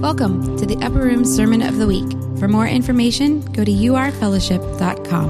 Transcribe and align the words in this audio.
Welcome 0.00 0.56
to 0.58 0.64
the 0.64 0.76
Upper 0.76 1.00
Room 1.00 1.24
Sermon 1.24 1.60
of 1.60 1.78
the 1.78 1.86
Week. 1.86 2.08
For 2.38 2.46
more 2.46 2.68
information, 2.68 3.40
go 3.40 3.64
to 3.64 3.72
urfellowship.com. 3.72 5.28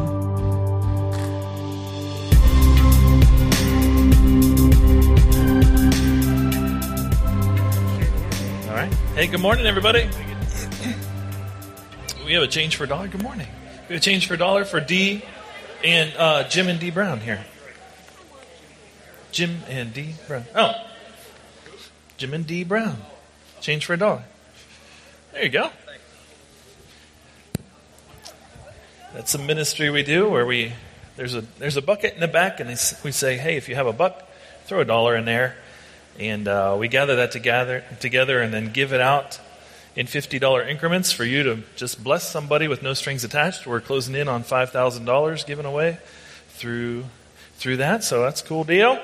All 8.68 8.74
right. 8.74 8.92
Hey, 9.14 9.26
good 9.28 9.40
morning, 9.40 9.64
everybody. 9.64 10.06
We 12.26 12.34
have 12.34 12.42
a 12.42 12.46
change 12.46 12.76
for 12.76 12.84
a 12.84 12.88
dollar. 12.88 13.08
Good 13.08 13.22
morning. 13.22 13.48
We 13.88 13.94
have 13.94 14.02
a 14.02 14.04
change 14.04 14.26
for 14.26 14.34
a 14.34 14.38
dollar 14.38 14.66
for 14.66 14.80
D 14.80 15.24
and 15.82 16.12
uh, 16.18 16.46
Jim 16.46 16.68
and 16.68 16.78
D 16.78 16.90
Brown 16.90 17.20
here. 17.20 17.42
Jim 19.32 19.62
and 19.66 19.94
D 19.94 20.16
Brown. 20.26 20.44
Oh, 20.54 20.74
Jim 22.18 22.34
and 22.34 22.46
D 22.46 22.64
Brown. 22.64 22.98
Change 23.62 23.86
for 23.86 23.94
a 23.94 23.98
dollar. 23.98 24.24
There 25.32 25.44
you 25.44 25.50
go. 25.50 25.70
That's 29.14 29.34
a 29.34 29.38
ministry 29.38 29.90
we 29.90 30.02
do 30.02 30.28
where 30.28 30.46
we 30.46 30.72
there's 31.16 31.34
a 31.34 31.42
there's 31.58 31.76
a 31.76 31.82
bucket 31.82 32.14
in 32.14 32.20
the 32.20 32.28
back, 32.28 32.60
and 32.60 32.68
we 33.04 33.12
say, 33.12 33.36
hey, 33.36 33.56
if 33.56 33.68
you 33.68 33.74
have 33.74 33.86
a 33.86 33.92
buck, 33.92 34.28
throw 34.64 34.80
a 34.80 34.84
dollar 34.84 35.16
in 35.16 35.24
there, 35.24 35.56
and 36.18 36.48
uh, 36.48 36.76
we 36.78 36.88
gather 36.88 37.16
that 37.16 37.32
together 37.32 37.84
together, 38.00 38.40
and 38.40 38.54
then 38.54 38.72
give 38.72 38.92
it 38.92 39.00
out 39.00 39.38
in 39.96 40.06
fifty 40.06 40.38
dollar 40.38 40.62
increments 40.62 41.12
for 41.12 41.24
you 41.24 41.42
to 41.42 41.58
just 41.76 42.02
bless 42.02 42.28
somebody 42.28 42.68
with 42.68 42.82
no 42.82 42.94
strings 42.94 43.24
attached. 43.24 43.66
We're 43.66 43.80
closing 43.80 44.14
in 44.14 44.28
on 44.28 44.44
five 44.44 44.70
thousand 44.70 45.04
dollars 45.04 45.44
given 45.44 45.66
away 45.66 45.98
through 46.50 47.04
through 47.56 47.78
that, 47.78 48.02
so 48.04 48.22
that's 48.22 48.40
a 48.40 48.44
cool 48.44 48.64
deal. 48.64 48.98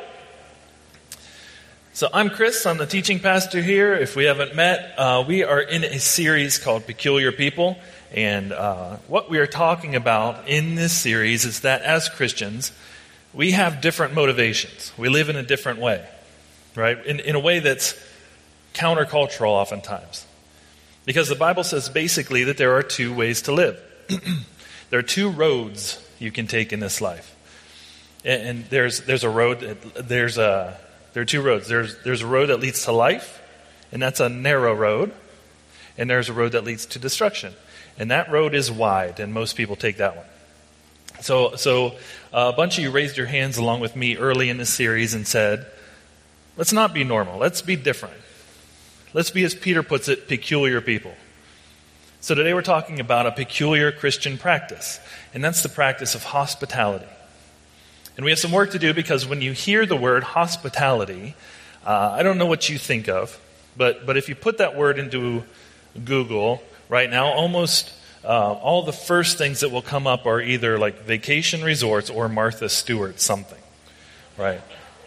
So 1.94 2.08
I'm 2.12 2.28
Chris. 2.28 2.66
I'm 2.66 2.78
the 2.78 2.86
teaching 2.86 3.20
pastor 3.20 3.62
here. 3.62 3.94
If 3.94 4.16
we 4.16 4.24
haven't 4.24 4.56
met, 4.56 4.98
uh, 4.98 5.22
we 5.24 5.44
are 5.44 5.60
in 5.60 5.84
a 5.84 6.00
series 6.00 6.58
called 6.58 6.86
Peculiar 6.86 7.30
People. 7.30 7.78
And 8.12 8.52
uh, 8.52 8.96
what 9.06 9.30
we 9.30 9.38
are 9.38 9.46
talking 9.46 9.94
about 9.94 10.48
in 10.48 10.74
this 10.74 10.92
series 10.92 11.44
is 11.44 11.60
that 11.60 11.82
as 11.82 12.08
Christians, 12.08 12.72
we 13.32 13.52
have 13.52 13.80
different 13.80 14.12
motivations. 14.12 14.92
We 14.98 15.08
live 15.08 15.28
in 15.28 15.36
a 15.36 15.44
different 15.44 15.78
way, 15.78 16.04
right? 16.74 16.98
In, 17.06 17.20
in 17.20 17.36
a 17.36 17.38
way 17.38 17.60
that's 17.60 17.94
countercultural 18.74 19.50
oftentimes. 19.50 20.26
Because 21.04 21.28
the 21.28 21.36
Bible 21.36 21.62
says 21.62 21.88
basically 21.88 22.42
that 22.42 22.58
there 22.58 22.74
are 22.74 22.82
two 22.82 23.14
ways 23.14 23.42
to 23.42 23.52
live. 23.52 23.80
there 24.90 24.98
are 24.98 25.02
two 25.04 25.30
roads 25.30 26.04
you 26.18 26.32
can 26.32 26.48
take 26.48 26.72
in 26.72 26.80
this 26.80 27.00
life. 27.00 27.36
And, 28.24 28.42
and 28.42 28.64
there's, 28.64 29.02
there's 29.02 29.22
a 29.22 29.30
road, 29.30 29.60
there's 29.94 30.38
a, 30.38 30.76
there 31.14 31.22
are 31.22 31.26
two 31.26 31.40
roads. 31.40 31.68
There's, 31.68 31.96
there's 32.02 32.20
a 32.20 32.26
road 32.26 32.46
that 32.50 32.60
leads 32.60 32.84
to 32.84 32.92
life, 32.92 33.40
and 33.90 34.02
that's 34.02 34.20
a 34.20 34.28
narrow 34.28 34.74
road. 34.74 35.12
And 35.96 36.10
there's 36.10 36.28
a 36.28 36.32
road 36.32 36.52
that 36.52 36.64
leads 36.64 36.86
to 36.86 36.98
destruction. 36.98 37.54
And 37.96 38.10
that 38.10 38.30
road 38.30 38.52
is 38.52 38.70
wide, 38.70 39.20
and 39.20 39.32
most 39.32 39.56
people 39.56 39.76
take 39.76 39.98
that 39.98 40.16
one. 40.16 40.26
So, 41.20 41.54
so 41.54 41.92
uh, 42.32 42.50
a 42.52 42.56
bunch 42.56 42.78
of 42.78 42.84
you 42.84 42.90
raised 42.90 43.16
your 43.16 43.26
hands 43.26 43.56
along 43.56 43.78
with 43.78 43.94
me 43.94 44.16
early 44.16 44.50
in 44.50 44.58
this 44.58 44.70
series 44.70 45.14
and 45.14 45.24
said, 45.24 45.66
let's 46.56 46.72
not 46.72 46.92
be 46.92 47.04
normal. 47.04 47.38
Let's 47.38 47.62
be 47.62 47.76
different. 47.76 48.16
Let's 49.12 49.30
be, 49.30 49.44
as 49.44 49.54
Peter 49.54 49.84
puts 49.84 50.08
it, 50.08 50.26
peculiar 50.26 50.80
people. 50.80 51.14
So 52.20 52.34
today 52.34 52.54
we're 52.54 52.62
talking 52.62 52.98
about 52.98 53.26
a 53.26 53.30
peculiar 53.30 53.92
Christian 53.92 54.36
practice, 54.36 54.98
and 55.32 55.44
that's 55.44 55.62
the 55.62 55.68
practice 55.68 56.16
of 56.16 56.24
hospitality. 56.24 57.06
And 58.16 58.24
we 58.24 58.30
have 58.30 58.38
some 58.38 58.52
work 58.52 58.70
to 58.72 58.78
do 58.78 58.94
because 58.94 59.26
when 59.26 59.42
you 59.42 59.52
hear 59.52 59.86
the 59.86 59.96
word 59.96 60.22
hospitality, 60.22 61.34
uh, 61.84 62.14
I 62.16 62.22
don't 62.22 62.38
know 62.38 62.46
what 62.46 62.68
you 62.68 62.78
think 62.78 63.08
of, 63.08 63.40
but, 63.76 64.06
but 64.06 64.16
if 64.16 64.28
you 64.28 64.34
put 64.34 64.58
that 64.58 64.76
word 64.76 64.98
into 64.98 65.42
Google 66.04 66.62
right 66.88 67.10
now, 67.10 67.26
almost 67.26 67.92
uh, 68.24 68.52
all 68.52 68.82
the 68.82 68.92
first 68.92 69.36
things 69.36 69.60
that 69.60 69.70
will 69.70 69.82
come 69.82 70.06
up 70.06 70.26
are 70.26 70.40
either 70.40 70.78
like 70.78 71.00
vacation 71.02 71.62
resorts 71.62 72.08
or 72.08 72.28
Martha 72.28 72.68
Stewart 72.68 73.20
something, 73.20 73.60
right? 74.38 74.60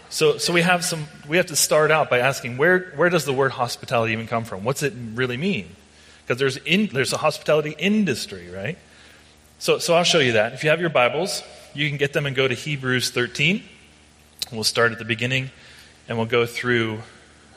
So, 0.10 0.38
so 0.38 0.54
we 0.54 0.62
have 0.62 0.86
some. 0.86 1.06
We 1.28 1.38
have 1.38 1.48
to 1.48 1.56
start 1.56 1.92
out 1.92 2.10
by 2.10 2.20
asking 2.20 2.58
where 2.58 2.94
where 2.96 3.10
does 3.10 3.26
the 3.26 3.34
word 3.34 3.52
hospitality 3.52 4.14
even 4.14 4.28
come 4.28 4.46
from? 4.46 4.64
What's 4.64 4.82
it 4.82 4.94
really 5.16 5.36
mean? 5.36 5.76
Because 6.24 6.40
there's 6.40 6.58
in, 6.58 6.88
there's 6.88 7.12
a 7.12 7.18
hospitality 7.18 7.76
industry, 7.78 8.50
right? 8.50 8.78
So, 9.60 9.80
so 9.80 9.96
I'll 9.96 10.04
show 10.04 10.20
you 10.20 10.34
that. 10.34 10.54
If 10.54 10.64
you 10.64 10.70
have 10.70 10.80
your 10.80 10.92
Bibles, 10.92 11.42
you 11.74 11.90
can 11.90 11.98
get 11.98 12.14
them 12.14 12.28
and 12.28 12.36
go 12.36 12.48
to 12.48 12.54
Hebrews 12.54 13.10
13. 13.10 13.64
We'll 14.52 14.64
start 14.64 14.92
at 14.92 15.00
the 15.00 15.06
beginning 15.06 15.50
and 16.08 16.18
we'll 16.18 16.28
go 16.28 16.46
through 16.46 17.00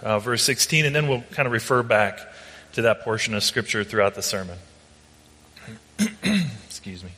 uh, 0.03 0.19
verse 0.19 0.43
16, 0.43 0.87
and 0.87 0.97
then 0.97 1.09
we'll 1.09 1.23
kind 1.33 1.47
of 1.47 1.53
refer 1.53 1.83
back 1.83 2.19
to 2.73 2.83
that 2.83 3.03
portion 3.03 3.35
of 3.35 3.45
Scripture 3.45 3.85
throughout 3.85 4.15
the 4.15 4.23
sermon. 4.23 4.57
Excuse 6.67 7.05
me. 7.05 7.11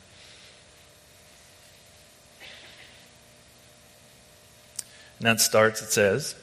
And 5.17 5.27
that 5.27 5.39
starts, 5.39 5.81
it 5.81 5.91
says, 5.91 6.35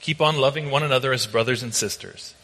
Keep 0.00 0.20
on 0.20 0.36
loving 0.36 0.70
one 0.70 0.82
another 0.82 1.12
as 1.12 1.26
brothers 1.26 1.62
and 1.62 1.72
sisters. 1.72 2.34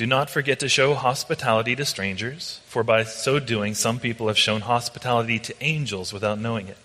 Do 0.00 0.06
not 0.06 0.30
forget 0.30 0.60
to 0.60 0.68
show 0.70 0.94
hospitality 0.94 1.76
to 1.76 1.84
strangers, 1.84 2.60
for 2.64 2.82
by 2.82 3.04
so 3.04 3.38
doing, 3.38 3.74
some 3.74 3.98
people 3.98 4.28
have 4.28 4.38
shown 4.38 4.62
hospitality 4.62 5.38
to 5.40 5.54
angels 5.62 6.10
without 6.10 6.38
knowing 6.38 6.68
it. 6.68 6.78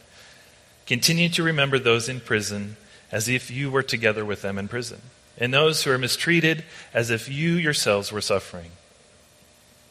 Continue 0.86 1.30
to 1.30 1.42
remember 1.42 1.80
those 1.80 2.10
in 2.10 2.20
prison 2.20 2.76
as 3.14 3.30
if 3.30 3.50
you 3.50 3.72
were 3.72 3.84
together 3.84 4.26
with 4.26 4.42
them 4.42 4.58
in 4.58 4.68
prison, 4.68 5.02
and 5.38 5.54
those 5.54 5.82
who 5.82 5.92
are 5.92 5.98
mistreated 5.98 6.66
as 6.94 7.10
if 7.10 7.30
you 7.30 7.54
yourselves 7.54 8.12
were 8.12 8.20
suffering. 8.20 8.72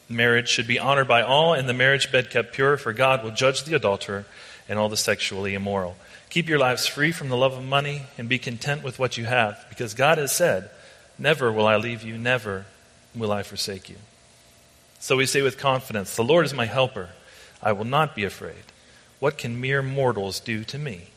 Marriage 0.07 0.51
should 0.51 0.67
be 0.67 0.79
honored 0.79 1.09
by 1.09 1.23
all, 1.23 1.55
and 1.55 1.67
the 1.67 1.73
marriage 1.73 2.13
bed 2.13 2.29
kept 2.29 2.53
pure, 2.53 2.77
for 2.77 2.93
God 2.93 3.25
will 3.25 3.31
judge 3.31 3.65
the 3.65 3.75
adulterer 3.75 4.27
and 4.69 4.79
all 4.79 4.91
the 4.91 4.99
sexually 4.99 5.55
immoral. 5.55 5.97
Keep 6.29 6.47
your 6.47 6.59
lives 6.59 6.87
free 6.87 7.11
from 7.11 7.31
the 7.31 7.39
love 7.39 7.55
of 7.55 7.65
money 7.65 8.03
and 8.19 8.29
be 8.29 8.39
content 8.39 8.83
with 8.83 8.99
what 8.99 9.17
you 9.17 9.25
have, 9.25 9.65
because 9.71 9.95
God 9.95 10.19
has 10.19 10.31
said, 10.31 10.69
Never 11.19 11.51
will 11.51 11.67
I 11.67 11.77
leave 11.77 12.03
you, 12.03 12.19
never 12.19 12.67
will 13.15 13.33
I 13.33 13.43
forsake 13.43 13.89
you. 13.89 13.97
So 14.99 15.17
we 15.17 15.27
say 15.27 15.43
with 15.43 15.59
confidence, 15.59 16.17
The 16.17 16.25
Lord 16.25 16.47
is 16.47 16.55
my 16.55 16.67
helper. 16.67 17.11
I 17.63 17.73
will 17.73 17.85
not 17.85 18.15
be 18.15 18.25
afraid. 18.25 18.65
What 19.21 19.39
can 19.39 19.61
mere 19.61 19.83
mortals 19.83 20.41
do 20.41 20.65
to 20.65 20.79
me? 20.79 21.09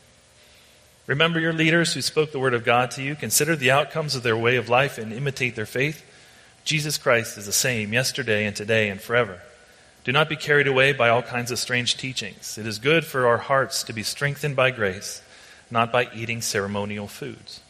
Remember 1.07 1.39
your 1.39 1.53
leaders 1.53 1.93
who 1.93 2.01
spoke 2.01 2.31
the 2.31 2.39
word 2.39 2.53
of 2.53 2.65
God 2.65 2.91
to 2.91 3.03
you. 3.03 3.15
Consider 3.15 3.55
the 3.55 3.71
outcomes 3.71 4.15
of 4.15 4.23
their 4.23 4.37
way 4.37 4.57
of 4.57 4.69
life 4.69 4.97
and 4.97 5.13
imitate 5.13 5.55
their 5.55 5.65
faith. 5.65 6.05
Jesus 6.65 6.97
Christ 6.97 7.37
is 7.37 7.45
the 7.45 7.53
same 7.53 7.93
yesterday 7.93 8.45
and 8.45 8.55
today 8.55 8.89
and 8.89 9.01
forever. 9.01 9.41
Do 10.03 10.11
not 10.11 10.29
be 10.29 10.35
carried 10.35 10.67
away 10.67 10.91
by 10.91 11.09
all 11.09 11.21
kinds 11.21 11.51
of 11.51 11.59
strange 11.59 11.97
teachings. 11.97 12.57
It 12.57 12.67
is 12.67 12.79
good 12.79 13.05
for 13.05 13.25
our 13.27 13.37
hearts 13.37 13.83
to 13.83 13.93
be 13.93 14.03
strengthened 14.03 14.55
by 14.55 14.71
grace, 14.71 15.21
not 15.71 15.91
by 15.91 16.09
eating 16.13 16.41
ceremonial 16.41 17.07
foods 17.07 17.61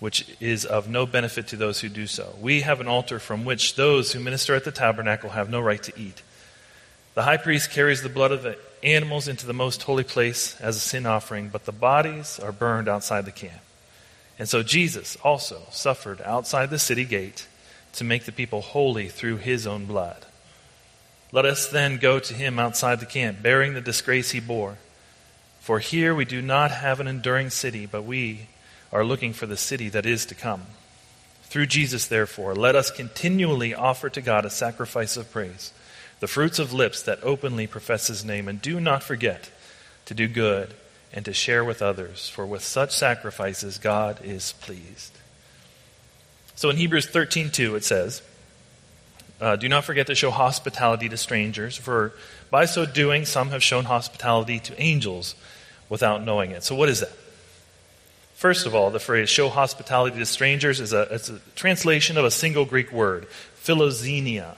which 0.00 0.26
is 0.40 0.64
of 0.64 0.88
no 0.88 1.06
benefit 1.06 1.46
to 1.48 1.56
those 1.56 1.80
who 1.80 1.88
do 1.88 2.06
so. 2.06 2.34
We 2.40 2.62
have 2.62 2.80
an 2.80 2.88
altar 2.88 3.18
from 3.18 3.44
which 3.44 3.76
those 3.76 4.12
who 4.12 4.20
minister 4.20 4.54
at 4.54 4.64
the 4.64 4.72
tabernacle 4.72 5.30
have 5.30 5.50
no 5.50 5.60
right 5.60 5.82
to 5.82 5.98
eat. 5.98 6.22
The 7.14 7.22
high 7.22 7.36
priest 7.36 7.70
carries 7.70 8.02
the 8.02 8.08
blood 8.08 8.32
of 8.32 8.42
the 8.42 8.58
animals 8.82 9.28
into 9.28 9.46
the 9.46 9.52
most 9.52 9.82
holy 9.82 10.04
place 10.04 10.58
as 10.60 10.76
a 10.76 10.80
sin 10.80 11.04
offering, 11.04 11.48
but 11.48 11.66
the 11.66 11.72
bodies 11.72 12.40
are 12.40 12.52
burned 12.52 12.88
outside 12.88 13.26
the 13.26 13.30
camp. 13.30 13.60
And 14.38 14.48
so 14.48 14.62
Jesus 14.62 15.16
also 15.22 15.62
suffered 15.70 16.22
outside 16.22 16.70
the 16.70 16.78
city 16.78 17.04
gate 17.04 17.46
to 17.94 18.04
make 18.04 18.24
the 18.24 18.32
people 18.32 18.62
holy 18.62 19.08
through 19.08 19.36
his 19.36 19.66
own 19.66 19.84
blood. 19.84 20.24
Let 21.30 21.44
us 21.44 21.68
then 21.68 21.98
go 21.98 22.18
to 22.18 22.34
him 22.34 22.58
outside 22.58 23.00
the 23.00 23.06
camp, 23.06 23.42
bearing 23.42 23.74
the 23.74 23.80
disgrace 23.80 24.30
he 24.30 24.40
bore. 24.40 24.78
For 25.60 25.78
here 25.78 26.14
we 26.14 26.24
do 26.24 26.40
not 26.40 26.70
have 26.70 27.00
an 27.00 27.06
enduring 27.06 27.50
city, 27.50 27.84
but 27.84 28.02
we 28.02 28.48
are 28.92 29.04
looking 29.04 29.32
for 29.32 29.46
the 29.46 29.56
city 29.56 29.88
that 29.88 30.06
is 30.06 30.26
to 30.26 30.34
come. 30.34 30.66
Through 31.44 31.66
Jesus, 31.66 32.06
therefore, 32.06 32.54
let 32.54 32.76
us 32.76 32.90
continually 32.90 33.74
offer 33.74 34.08
to 34.10 34.20
God 34.20 34.44
a 34.44 34.50
sacrifice 34.50 35.16
of 35.16 35.30
praise, 35.32 35.72
the 36.20 36.28
fruits 36.28 36.58
of 36.58 36.72
lips 36.72 37.02
that 37.02 37.18
openly 37.22 37.66
profess 37.66 38.06
his 38.06 38.24
name, 38.24 38.46
and 38.46 38.62
do 38.62 38.80
not 38.80 39.02
forget 39.02 39.50
to 40.06 40.14
do 40.14 40.28
good 40.28 40.74
and 41.12 41.24
to 41.24 41.32
share 41.32 41.64
with 41.64 41.82
others, 41.82 42.28
for 42.28 42.46
with 42.46 42.62
such 42.62 42.96
sacrifices 42.96 43.78
God 43.78 44.20
is 44.22 44.52
pleased. 44.60 45.12
So 46.54 46.70
in 46.70 46.76
Hebrews 46.76 47.06
13:2 47.06 47.74
it 47.74 47.84
says, 47.84 48.22
uh, 49.40 49.56
"Do 49.56 49.68
not 49.68 49.84
forget 49.84 50.06
to 50.08 50.14
show 50.14 50.30
hospitality 50.30 51.08
to 51.08 51.16
strangers, 51.16 51.76
for 51.76 52.12
by 52.50 52.64
so 52.66 52.86
doing 52.86 53.24
some 53.24 53.50
have 53.50 53.62
shown 53.62 53.86
hospitality 53.86 54.60
to 54.60 54.80
angels 54.80 55.34
without 55.88 56.22
knowing 56.22 56.50
it." 56.52 56.62
So 56.62 56.74
what 56.74 56.88
is 56.88 57.00
that? 57.00 57.12
First 58.40 58.64
of 58.64 58.74
all, 58.74 58.88
the 58.88 58.98
phrase 58.98 59.28
show 59.28 59.50
hospitality 59.50 60.16
to 60.16 60.24
strangers 60.24 60.80
is 60.80 60.94
a, 60.94 61.02
it's 61.10 61.28
a 61.28 61.38
translation 61.56 62.16
of 62.16 62.24
a 62.24 62.30
single 62.30 62.64
Greek 62.64 62.90
word, 62.90 63.26
philoxenia. 63.62 64.56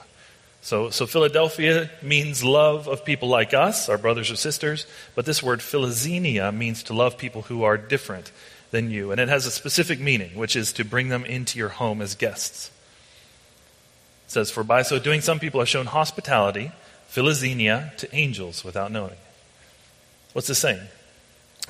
So, 0.60 0.90
so 0.90 1.04
Philadelphia 1.04 1.90
means 2.00 2.44
love 2.44 2.86
of 2.86 3.04
people 3.04 3.28
like 3.28 3.52
us, 3.52 3.88
our 3.88 3.98
brothers 3.98 4.30
or 4.30 4.36
sisters, 4.36 4.86
but 5.16 5.26
this 5.26 5.42
word 5.42 5.58
philoxenia 5.58 6.56
means 6.56 6.84
to 6.84 6.94
love 6.94 7.18
people 7.18 7.42
who 7.42 7.64
are 7.64 7.76
different 7.76 8.30
than 8.70 8.88
you. 8.92 9.10
And 9.10 9.20
it 9.20 9.28
has 9.28 9.46
a 9.46 9.50
specific 9.50 9.98
meaning, 9.98 10.36
which 10.36 10.54
is 10.54 10.72
to 10.74 10.84
bring 10.84 11.08
them 11.08 11.24
into 11.24 11.58
your 11.58 11.70
home 11.70 12.00
as 12.00 12.14
guests. 12.14 12.70
It 14.26 14.30
says, 14.30 14.52
For 14.52 14.62
by 14.62 14.82
so 14.82 15.00
doing, 15.00 15.22
some 15.22 15.40
people 15.40 15.58
have 15.58 15.68
shown 15.68 15.86
hospitality, 15.86 16.70
philoxenia, 17.10 17.96
to 17.96 18.14
angels 18.14 18.62
without 18.62 18.92
knowing. 18.92 19.16
What's 20.34 20.46
this 20.46 20.60
saying? 20.60 20.86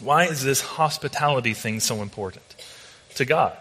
Why 0.02 0.24
is 0.24 0.42
this 0.42 0.60
hospitality 0.60 1.54
thing 1.54 1.80
so 1.80 2.02
important 2.02 2.44
to 3.14 3.24
God? 3.24 3.56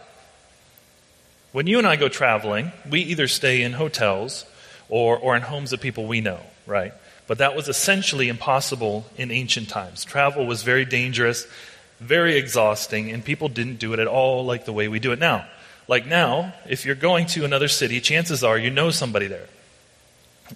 When 1.52 1.68
you 1.68 1.78
and 1.78 1.86
I 1.86 1.98
go 1.98 2.10
traveling, 2.10 2.72
we 2.90 3.02
either 3.02 3.28
stay 3.28 3.62
in 3.62 3.74
hotels 3.74 4.46
or, 4.90 5.18
or 5.18 5.36
in 5.36 5.42
homes 5.42 5.74
of 5.74 5.82
people 5.82 6.08
we 6.08 6.22
know, 6.22 6.40
right? 6.66 6.94
But 7.28 7.38
that 7.38 7.56
was 7.56 7.68
essentially 7.68 8.28
impossible 8.28 9.06
in 9.18 9.32
ancient 9.32 9.70
times. 9.70 10.04
Travel 10.04 10.46
was 10.46 10.64
very 10.64 10.86
dangerous, 10.86 11.46
very 12.00 12.38
exhausting, 12.38 13.12
and 13.12 13.24
people 13.24 13.48
didn't 13.48 13.80
do 13.80 13.94
it 13.94 14.00
at 14.00 14.08
all 14.08 14.44
like 14.46 14.66
the 14.66 14.74
way 14.74 14.88
we 14.88 15.00
do 15.00 15.12
it 15.12 15.20
now. 15.20 15.46
Like 15.88 16.06
now, 16.06 16.54
if 16.68 16.86
you're 16.86 16.96
going 16.96 17.28
to 17.28 17.46
another 17.46 17.68
city, 17.68 18.02
chances 18.02 18.44
are 18.44 18.58
you 18.58 18.70
know 18.70 18.90
somebody 18.92 19.28
there. 19.28 19.48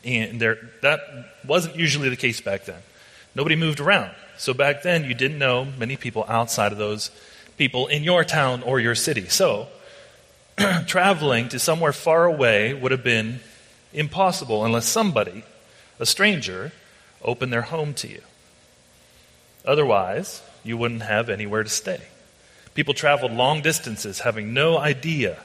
And 0.04 0.40
there, 0.40 0.58
that 0.82 1.00
wasn't 1.46 1.76
usually 1.76 2.10
the 2.10 2.16
case 2.16 2.42
back 2.42 2.66
then. 2.66 2.82
Nobody 3.36 3.56
moved 3.56 3.80
around. 3.80 4.12
So 4.38 4.54
back 4.54 4.82
then, 4.82 5.04
you 5.04 5.14
didn't 5.14 5.38
know 5.38 5.66
many 5.66 5.98
people 5.98 6.26
outside 6.28 6.72
of 6.72 6.78
those 6.78 7.12
people 7.58 7.88
in 7.88 8.04
your 8.04 8.24
town 8.24 8.64
or 8.64 8.80
your 8.80 8.96
city. 8.96 9.28
So 9.28 9.68
traveling 10.88 11.50
to 11.50 11.60
somewhere 11.60 11.94
far 11.94 12.26
away 12.26 12.74
would 12.74 12.92
have 12.92 13.04
been 13.04 13.42
impossible 13.94 14.66
unless 14.66 14.88
somebody, 14.88 15.44
a 16.00 16.06
stranger, 16.06 16.72
opened 17.24 17.52
their 17.52 17.64
home 17.64 17.94
to 17.96 18.08
you. 18.08 18.22
Otherwise, 19.66 20.42
you 20.64 20.78
wouldn't 20.78 21.02
have 21.02 21.30
anywhere 21.30 21.64
to 21.64 21.70
stay. 21.70 22.02
People 22.74 22.94
traveled 22.94 23.32
long 23.32 23.62
distances 23.62 24.20
having 24.20 24.54
no 24.54 24.78
idea 24.78 25.40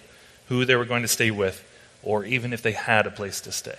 who 0.48 0.64
they 0.64 0.76
were 0.76 0.84
going 0.84 1.02
to 1.02 1.08
stay 1.08 1.30
with 1.30 1.64
or 2.02 2.24
even 2.24 2.52
if 2.52 2.62
they 2.62 2.72
had 2.72 3.06
a 3.06 3.10
place 3.10 3.40
to 3.42 3.52
stay. 3.52 3.78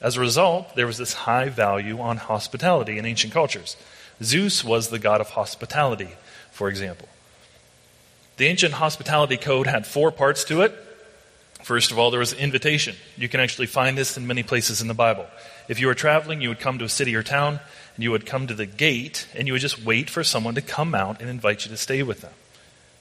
As 0.00 0.16
a 0.16 0.20
result, 0.20 0.74
there 0.74 0.86
was 0.86 0.98
this 0.98 1.12
high 1.12 1.48
value 1.48 2.00
on 2.00 2.16
hospitality 2.16 2.98
in 2.98 3.06
ancient 3.06 3.32
cultures. 3.32 3.76
Zeus 4.22 4.62
was 4.64 4.88
the 4.88 4.98
god 4.98 5.20
of 5.20 5.30
hospitality, 5.30 6.10
for 6.52 6.68
example. 6.68 7.08
The 8.36 8.46
ancient 8.46 8.74
hospitality 8.74 9.36
code 9.36 9.66
had 9.66 9.86
four 9.86 10.10
parts 10.10 10.44
to 10.44 10.62
it. 10.62 10.74
First 11.62 11.92
of 11.92 11.98
all, 11.98 12.10
there 12.10 12.20
was 12.20 12.32
invitation. 12.32 12.96
You 13.16 13.28
can 13.28 13.40
actually 13.40 13.68
find 13.68 13.96
this 13.96 14.16
in 14.16 14.26
many 14.26 14.42
places 14.42 14.82
in 14.82 14.88
the 14.88 14.94
Bible. 14.94 15.26
If 15.68 15.80
you 15.80 15.86
were 15.86 15.94
traveling, 15.94 16.42
you 16.42 16.50
would 16.50 16.60
come 16.60 16.78
to 16.78 16.84
a 16.84 16.88
city 16.90 17.14
or 17.14 17.22
town, 17.22 17.60
and 17.94 18.04
you 18.04 18.10
would 18.10 18.26
come 18.26 18.46
to 18.48 18.54
the 18.54 18.66
gate, 18.66 19.26
and 19.34 19.46
you 19.46 19.54
would 19.54 19.62
just 19.62 19.82
wait 19.82 20.10
for 20.10 20.22
someone 20.22 20.56
to 20.56 20.60
come 20.60 20.94
out 20.94 21.20
and 21.20 21.30
invite 21.30 21.64
you 21.64 21.70
to 21.70 21.76
stay 21.76 22.02
with 22.02 22.20
them. 22.20 22.32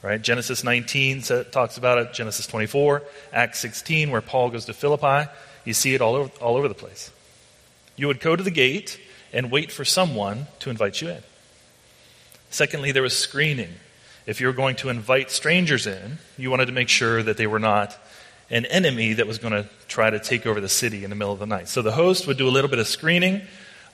Right? 0.01 0.21
Genesis 0.21 0.63
19 0.63 1.23
talks 1.51 1.77
about 1.77 1.97
it, 1.97 2.13
Genesis 2.13 2.47
24, 2.47 3.03
Acts 3.33 3.59
16, 3.59 4.11
where 4.11 4.21
Paul 4.21 4.49
goes 4.49 4.65
to 4.65 4.73
Philippi. 4.73 5.29
You 5.65 5.73
see 5.73 5.93
it 5.93 6.01
all 6.01 6.15
over, 6.15 6.31
all 6.41 6.55
over 6.55 6.67
the 6.67 6.73
place. 6.73 7.11
You 7.95 8.07
would 8.07 8.19
go 8.19 8.35
to 8.35 8.43
the 8.43 8.51
gate 8.51 8.99
and 9.31 9.51
wait 9.51 9.71
for 9.71 9.85
someone 9.85 10.47
to 10.59 10.69
invite 10.69 11.01
you 11.01 11.09
in. 11.09 11.23
Secondly, 12.49 12.91
there 12.91 13.03
was 13.03 13.17
screening 13.17 13.69
if 14.25 14.39
you 14.39 14.47
were 14.47 14.53
going 14.53 14.75
to 14.77 14.89
invite 14.89 15.31
strangers 15.31 15.85
in, 15.85 16.17
you 16.37 16.49
wanted 16.49 16.67
to 16.67 16.71
make 16.71 16.87
sure 16.87 17.21
that 17.21 17.35
they 17.35 17.47
were 17.47 17.59
not 17.59 17.97
an 18.49 18.65
enemy 18.65 19.13
that 19.13 19.27
was 19.27 19.37
going 19.37 19.53
to 19.53 19.67
try 19.87 20.09
to 20.09 20.19
take 20.19 20.45
over 20.45 20.61
the 20.61 20.69
city 20.69 21.03
in 21.03 21.09
the 21.09 21.15
middle 21.15 21.33
of 21.33 21.39
the 21.39 21.45
night. 21.45 21.67
So 21.67 21.81
the 21.81 21.91
host 21.91 22.25
would 22.27 22.37
do 22.37 22.47
a 22.47 22.51
little 22.51 22.69
bit 22.69 22.79
of 22.79 22.87
screening, 22.87 23.41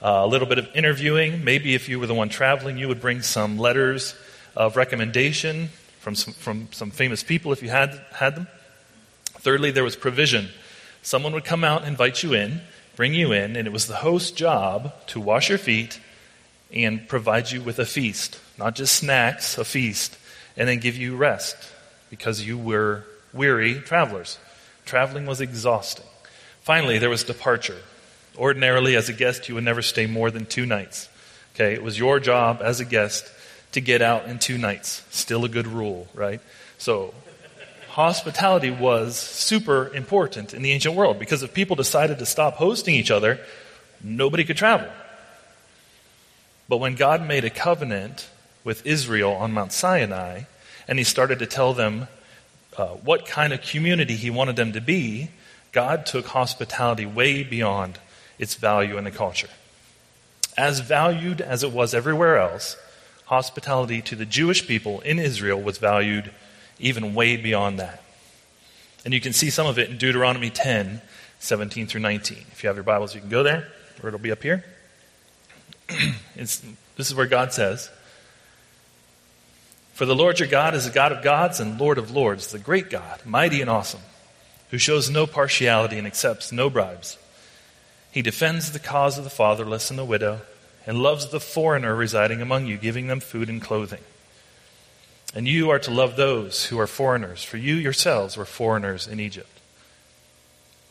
uh, 0.02 0.22
a 0.22 0.26
little 0.26 0.46
bit 0.46 0.58
of 0.58 0.68
interviewing. 0.74 1.44
Maybe 1.44 1.74
if 1.74 1.88
you 1.88 1.98
were 1.98 2.06
the 2.06 2.14
one 2.14 2.28
traveling, 2.28 2.78
you 2.78 2.86
would 2.86 3.00
bring 3.00 3.22
some 3.22 3.58
letters 3.58 4.14
of 4.54 4.76
recommendation 4.76 5.70
from 5.98 6.14
some, 6.14 6.34
from 6.34 6.68
some 6.72 6.90
famous 6.90 7.24
people 7.24 7.52
if 7.52 7.62
you 7.62 7.70
had, 7.70 8.00
had 8.12 8.36
them. 8.36 8.46
Thirdly, 9.24 9.70
there 9.70 9.84
was 9.84 9.96
provision. 9.96 10.48
Someone 11.02 11.32
would 11.32 11.44
come 11.44 11.64
out 11.64 11.84
invite 11.84 12.22
you 12.22 12.34
in, 12.34 12.60
bring 12.96 13.14
you 13.14 13.32
in, 13.32 13.56
and 13.56 13.66
it 13.66 13.72
was 13.72 13.86
the 13.86 13.96
host's 13.96 14.30
job 14.30 14.92
to 15.08 15.20
wash 15.20 15.48
your 15.48 15.58
feet 15.58 16.00
and 16.72 17.08
provide 17.08 17.50
you 17.50 17.60
with 17.60 17.78
a 17.78 17.86
feast. 17.86 18.38
Not 18.58 18.74
just 18.74 18.94
snacks, 18.94 19.58
a 19.58 19.64
feast 19.64 20.16
and 20.56 20.68
then 20.68 20.78
give 20.78 20.96
you 20.96 21.16
rest 21.16 21.56
because 22.10 22.46
you 22.46 22.58
were 22.58 23.04
weary 23.32 23.80
travelers. 23.80 24.38
Traveling 24.84 25.26
was 25.26 25.40
exhausting. 25.40 26.06
Finally, 26.60 26.98
there 26.98 27.10
was 27.10 27.24
departure. 27.24 27.78
Ordinarily, 28.36 28.96
as 28.96 29.08
a 29.08 29.12
guest, 29.12 29.48
you 29.48 29.54
would 29.54 29.64
never 29.64 29.82
stay 29.82 30.06
more 30.06 30.30
than 30.30 30.46
two 30.46 30.66
nights. 30.66 31.08
Okay, 31.54 31.72
it 31.72 31.82
was 31.82 31.98
your 31.98 32.20
job 32.20 32.60
as 32.62 32.78
a 32.80 32.84
guest 32.84 33.30
to 33.72 33.80
get 33.80 34.02
out 34.02 34.26
in 34.26 34.38
two 34.38 34.58
nights. 34.58 35.02
Still 35.10 35.44
a 35.44 35.48
good 35.48 35.66
rule, 35.66 36.08
right? 36.14 36.40
So, 36.78 37.14
hospitality 37.90 38.70
was 38.70 39.16
super 39.16 39.92
important 39.94 40.54
in 40.54 40.62
the 40.62 40.70
ancient 40.70 40.94
world 40.94 41.18
because 41.18 41.42
if 41.42 41.52
people 41.52 41.74
decided 41.74 42.20
to 42.20 42.26
stop 42.26 42.54
hosting 42.54 42.94
each 42.94 43.10
other, 43.10 43.40
nobody 44.02 44.44
could 44.44 44.56
travel. 44.56 44.88
But 46.68 46.76
when 46.76 46.94
God 46.94 47.26
made 47.26 47.44
a 47.44 47.50
covenant 47.50 48.28
with 48.62 48.86
Israel 48.86 49.32
on 49.32 49.52
Mount 49.52 49.72
Sinai, 49.72 50.42
and 50.86 50.98
he 50.98 51.04
started 51.04 51.40
to 51.40 51.46
tell 51.46 51.74
them 51.74 52.06
uh, 52.76 52.86
what 52.88 53.26
kind 53.26 53.52
of 53.52 53.60
community 53.60 54.14
he 54.14 54.30
wanted 54.30 54.54
them 54.54 54.72
to 54.72 54.80
be, 54.80 55.30
God 55.72 56.06
took 56.06 56.26
hospitality 56.26 57.06
way 57.06 57.42
beyond 57.42 57.98
its 58.38 58.54
value 58.54 58.98
in 58.98 59.04
the 59.04 59.10
culture. 59.10 59.50
As 60.56 60.78
valued 60.78 61.40
as 61.40 61.64
it 61.64 61.72
was 61.72 61.92
everywhere 61.92 62.38
else, 62.38 62.76
hospitality 63.26 64.00
to 64.02 64.14
the 64.14 64.26
Jewish 64.26 64.66
people 64.66 65.00
in 65.00 65.18
Israel 65.18 65.60
was 65.60 65.78
valued 65.78 66.30
even 66.80 67.14
way 67.14 67.36
beyond 67.36 67.78
that. 67.78 68.02
And 69.04 69.14
you 69.14 69.20
can 69.20 69.32
see 69.32 69.50
some 69.50 69.66
of 69.66 69.78
it 69.78 69.90
in 69.90 69.98
Deuteronomy 69.98 70.50
10, 70.50 71.00
17 71.38 71.86
through 71.86 72.00
19. 72.00 72.38
If 72.52 72.62
you 72.62 72.68
have 72.68 72.76
your 72.76 72.84
Bibles, 72.84 73.14
you 73.14 73.20
can 73.20 73.30
go 73.30 73.42
there, 73.42 73.68
or 74.02 74.08
it'll 74.08 74.20
be 74.20 74.32
up 74.32 74.42
here. 74.42 74.64
this 76.36 76.62
is 76.98 77.14
where 77.14 77.26
God 77.26 77.52
says, 77.52 77.90
for 80.00 80.06
the 80.06 80.16
Lord 80.16 80.38
your 80.38 80.48
God 80.48 80.74
is 80.74 80.86
a 80.86 80.90
God 80.90 81.12
of 81.12 81.22
gods 81.22 81.60
and 81.60 81.78
Lord 81.78 81.98
of 81.98 82.10
lords, 82.10 82.52
the 82.52 82.58
great 82.58 82.88
God, 82.88 83.20
mighty 83.26 83.60
and 83.60 83.68
awesome, 83.68 84.00
who 84.70 84.78
shows 84.78 85.10
no 85.10 85.26
partiality 85.26 85.98
and 85.98 86.06
accepts 86.06 86.52
no 86.52 86.70
bribes. 86.70 87.18
He 88.10 88.22
defends 88.22 88.72
the 88.72 88.78
cause 88.78 89.18
of 89.18 89.24
the 89.24 89.30
fatherless 89.30 89.90
and 89.90 89.98
the 89.98 90.04
widow 90.06 90.40
and 90.86 91.02
loves 91.02 91.28
the 91.28 91.38
foreigner 91.38 91.94
residing 91.94 92.40
among 92.40 92.66
you, 92.66 92.78
giving 92.78 93.08
them 93.08 93.20
food 93.20 93.50
and 93.50 93.60
clothing. 93.60 94.00
And 95.34 95.46
you 95.46 95.70
are 95.70 95.78
to 95.80 95.90
love 95.90 96.16
those 96.16 96.66
who 96.66 96.78
are 96.80 96.86
foreigners, 96.86 97.44
for 97.44 97.56
you 97.56 97.74
yourselves 97.74 98.36
were 98.36 98.44
foreigners 98.44 99.06
in 99.06 99.20
Egypt. 99.20 99.48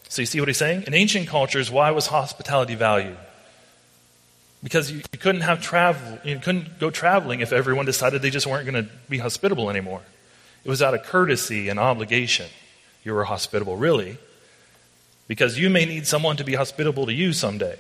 So 0.07 0.21
you 0.21 0.25
see 0.25 0.39
what 0.39 0.47
he's 0.47 0.57
saying? 0.57 0.85
In 0.87 0.93
ancient 0.93 1.27
cultures, 1.27 1.69
why 1.69 1.91
was 1.91 2.07
hospitality 2.07 2.75
valued? 2.75 3.17
Because 4.63 4.91
you, 4.91 4.97
you 5.11 5.19
couldn't 5.19 5.41
have 5.41 5.61
travel, 5.61 6.19
you 6.23 6.39
couldn't 6.39 6.79
go 6.79 6.89
traveling 6.89 7.41
if 7.41 7.53
everyone 7.53 7.85
decided 7.85 8.21
they 8.21 8.29
just 8.29 8.47
weren't 8.47 8.69
going 8.69 8.85
to 8.85 8.89
be 9.09 9.19
hospitable 9.19 9.69
anymore. 9.69 10.01
It 10.63 10.69
was 10.69 10.81
out 10.81 10.93
of 10.93 11.03
courtesy 11.03 11.69
and 11.69 11.79
obligation. 11.79 12.47
You 13.03 13.13
were 13.13 13.25
hospitable, 13.25 13.77
really, 13.77 14.17
because 15.27 15.57
you 15.57 15.69
may 15.69 15.85
need 15.85 16.07
someone 16.07 16.37
to 16.37 16.43
be 16.43 16.55
hospitable 16.55 17.05
to 17.05 17.13
you 17.13 17.31
someday. 17.31 17.79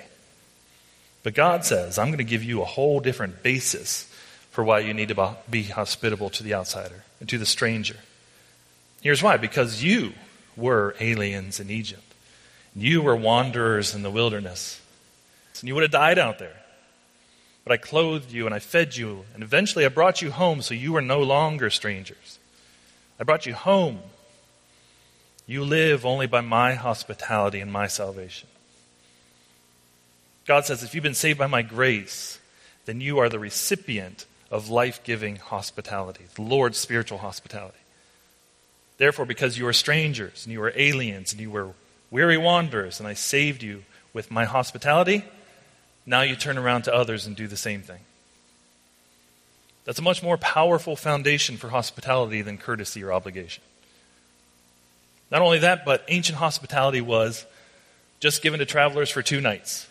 But 1.23 1.33
God 1.33 1.65
says, 1.65 1.97
I'm 1.97 2.07
going 2.07 2.19
to 2.19 2.23
give 2.23 2.43
you 2.43 2.61
a 2.61 2.65
whole 2.65 2.99
different 2.99 3.43
basis 3.43 4.08
for 4.51 4.63
why 4.63 4.79
you 4.79 4.93
need 4.93 5.09
to 5.09 5.35
be 5.49 5.63
hospitable 5.63 6.29
to 6.31 6.43
the 6.43 6.53
outsider 6.53 7.03
and 7.19 7.29
to 7.29 7.37
the 7.37 7.45
stranger. 7.45 7.97
Here's 9.01 9.23
why 9.23 9.37
because 9.37 9.83
you 9.83 10.13
were 10.55 10.95
aliens 10.99 11.59
in 11.59 11.69
Egypt, 11.69 12.03
you 12.75 13.01
were 13.01 13.15
wanderers 13.15 13.95
in 13.95 14.03
the 14.03 14.11
wilderness, 14.11 14.81
and 15.59 15.67
you 15.67 15.75
would 15.75 15.83
have 15.83 15.91
died 15.91 16.19
out 16.19 16.39
there. 16.39 16.57
But 17.63 17.73
I 17.73 17.77
clothed 17.77 18.31
you 18.31 18.45
and 18.45 18.55
I 18.55 18.59
fed 18.59 18.95
you, 18.95 19.25
and 19.33 19.43
eventually 19.43 19.85
I 19.85 19.89
brought 19.89 20.21
you 20.21 20.31
home 20.31 20.61
so 20.61 20.73
you 20.73 20.93
were 20.93 21.01
no 21.01 21.21
longer 21.21 21.69
strangers. 21.69 22.39
I 23.19 23.23
brought 23.23 23.45
you 23.45 23.53
home. 23.53 23.99
You 25.45 25.63
live 25.63 26.05
only 26.05 26.27
by 26.27 26.41
my 26.41 26.75
hospitality 26.75 27.59
and 27.59 27.71
my 27.71 27.87
salvation. 27.87 28.47
God 30.45 30.65
says, 30.65 30.83
if 30.83 30.95
you've 30.95 31.03
been 31.03 31.13
saved 31.13 31.37
by 31.37 31.47
my 31.47 31.61
grace, 31.61 32.39
then 32.85 33.01
you 33.01 33.19
are 33.19 33.29
the 33.29 33.39
recipient 33.39 34.25
of 34.51 34.69
life 34.69 35.03
giving 35.03 35.35
hospitality, 35.37 36.25
the 36.35 36.41
Lord's 36.41 36.77
spiritual 36.77 37.19
hospitality. 37.19 37.77
Therefore, 38.97 39.25
because 39.25 39.57
you 39.57 39.67
are 39.67 39.73
strangers 39.73 40.45
and 40.45 40.51
you 40.51 40.61
are 40.61 40.73
aliens 40.75 41.31
and 41.31 41.41
you 41.41 41.51
were 41.51 41.71
weary 42.11 42.37
wanderers, 42.37 42.99
and 42.99 43.07
I 43.07 43.13
saved 43.13 43.63
you 43.63 43.83
with 44.13 44.31
my 44.31 44.45
hospitality, 44.45 45.23
now 46.05 46.21
you 46.21 46.35
turn 46.35 46.57
around 46.57 46.83
to 46.83 46.93
others 46.93 47.25
and 47.25 47.35
do 47.35 47.47
the 47.47 47.55
same 47.55 47.81
thing. 47.81 47.99
That's 49.85 49.99
a 49.99 50.03
much 50.03 50.21
more 50.21 50.37
powerful 50.37 50.95
foundation 50.95 51.57
for 51.57 51.69
hospitality 51.69 52.41
than 52.41 52.57
courtesy 52.57 53.03
or 53.03 53.13
obligation. 53.13 53.63
Not 55.31 55.41
only 55.41 55.59
that, 55.59 55.85
but 55.85 56.03
ancient 56.07 56.39
hospitality 56.39 57.01
was 57.01 57.45
just 58.19 58.41
given 58.41 58.59
to 58.59 58.65
travelers 58.65 59.09
for 59.09 59.21
two 59.21 59.41
nights. 59.41 59.87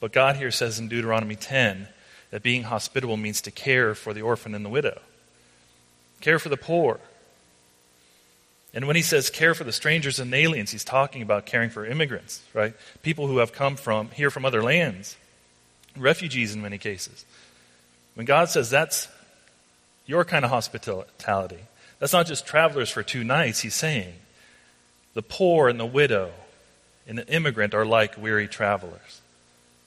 But 0.00 0.12
God 0.12 0.36
here 0.36 0.50
says 0.50 0.78
in 0.78 0.88
Deuteronomy 0.88 1.36
10 1.36 1.88
that 2.32 2.42
being 2.42 2.64
hospitable 2.64 3.16
means 3.16 3.42
to 3.42 3.50
care 3.50 3.94
for 3.94 4.12
the 4.12 4.22
orphan 4.22 4.54
and 4.54 4.64
the 4.64 4.70
widow, 4.70 5.00
care 6.20 6.38
for 6.38 6.48
the 6.48 6.56
poor. 6.56 6.98
And 8.74 8.86
when 8.86 8.96
he 8.96 9.02
says 9.02 9.28
care 9.28 9.54
for 9.54 9.64
the 9.64 9.72
strangers 9.72 10.18
and 10.18 10.32
aliens, 10.34 10.70
he's 10.70 10.82
talking 10.82 11.20
about 11.20 11.44
caring 11.44 11.68
for 11.68 11.84
immigrants, 11.84 12.42
right? 12.54 12.74
People 13.02 13.26
who 13.26 13.38
have 13.38 13.52
come 13.52 13.76
from 13.76 14.08
here 14.10 14.30
from 14.30 14.46
other 14.46 14.62
lands, 14.62 15.16
refugees 15.94 16.54
in 16.54 16.62
many 16.62 16.78
cases. 16.78 17.26
When 18.14 18.24
God 18.24 18.48
says 18.48 18.70
that's 18.70 19.08
your 20.06 20.24
kind 20.24 20.42
of 20.42 20.50
hospitality, 20.50 21.60
that's 21.98 22.14
not 22.14 22.26
just 22.26 22.46
travelers 22.46 22.88
for 22.88 23.02
two 23.02 23.24
nights, 23.24 23.60
he's 23.60 23.74
saying 23.74 24.14
the 25.12 25.22
poor 25.22 25.68
and 25.68 25.78
the 25.78 25.84
widow 25.84 26.30
and 27.06 27.18
the 27.18 27.28
immigrant 27.28 27.74
are 27.74 27.84
like 27.84 28.16
weary 28.16 28.48
travelers 28.48 29.20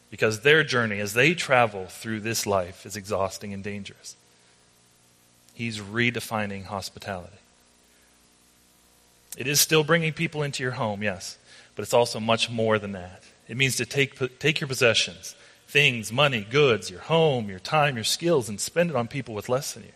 because 0.10 0.42
their 0.42 0.64
journey 0.64 1.00
as 1.00 1.14
they 1.14 1.34
travel 1.34 1.88
through 1.88 2.22
this 2.22 2.46
life 2.46 2.86
is 2.86 2.96
exhausting 2.96 3.54
and 3.54 3.64
dangerous. 3.64 4.16
He's 5.54 5.80
redefining 5.80 6.66
hospitality. 6.66 7.38
It 9.38 9.48
is 9.48 9.60
still 9.60 9.84
bringing 9.84 10.14
people 10.14 10.44
into 10.44 10.64
your 10.64 10.74
home, 10.74 11.04
yes, 11.04 11.38
but 11.76 11.84
it's 11.84 11.94
also 11.94 12.20
much 12.20 12.50
more 12.50 12.80
than 12.80 12.94
that. 12.94 13.24
It 13.48 13.58
means 13.58 13.76
to 13.78 13.86
take, 13.86 14.40
take 14.40 14.62
your 14.62 14.68
possessions, 14.68 15.36
things, 15.68 16.12
money, 16.12 16.46
goods, 16.50 16.90
your 16.90 17.02
home, 17.02 17.50
your 17.50 17.60
time, 17.60 17.96
your 17.96 18.04
skills, 18.04 18.50
and 18.50 18.60
spend 18.60 18.90
it 18.90 18.96
on 18.96 19.08
people 19.08 19.36
with 19.36 19.50
less 19.50 19.74
than 19.74 19.84
you. 19.84 19.92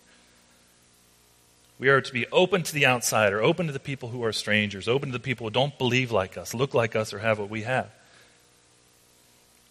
We 1.79 1.87
are 1.87 2.01
to 2.01 2.13
be 2.13 2.27
open 2.27 2.63
to 2.63 2.73
the 2.73 2.85
outsider, 2.85 3.41
open 3.41 3.67
to 3.67 3.73
the 3.73 3.79
people 3.79 4.09
who 4.09 4.23
are 4.25 4.33
strangers, 4.33 4.89
open 4.89 5.09
to 5.09 5.13
the 5.13 5.23
people 5.23 5.47
who 5.47 5.51
don't 5.51 5.77
believe 5.77 6.11
like 6.11 6.37
us, 6.37 6.53
look 6.53 6.73
like 6.73 6.95
us, 6.95 7.13
or 7.13 7.19
have 7.19 7.39
what 7.39 7.49
we 7.49 7.61
have. 7.61 7.89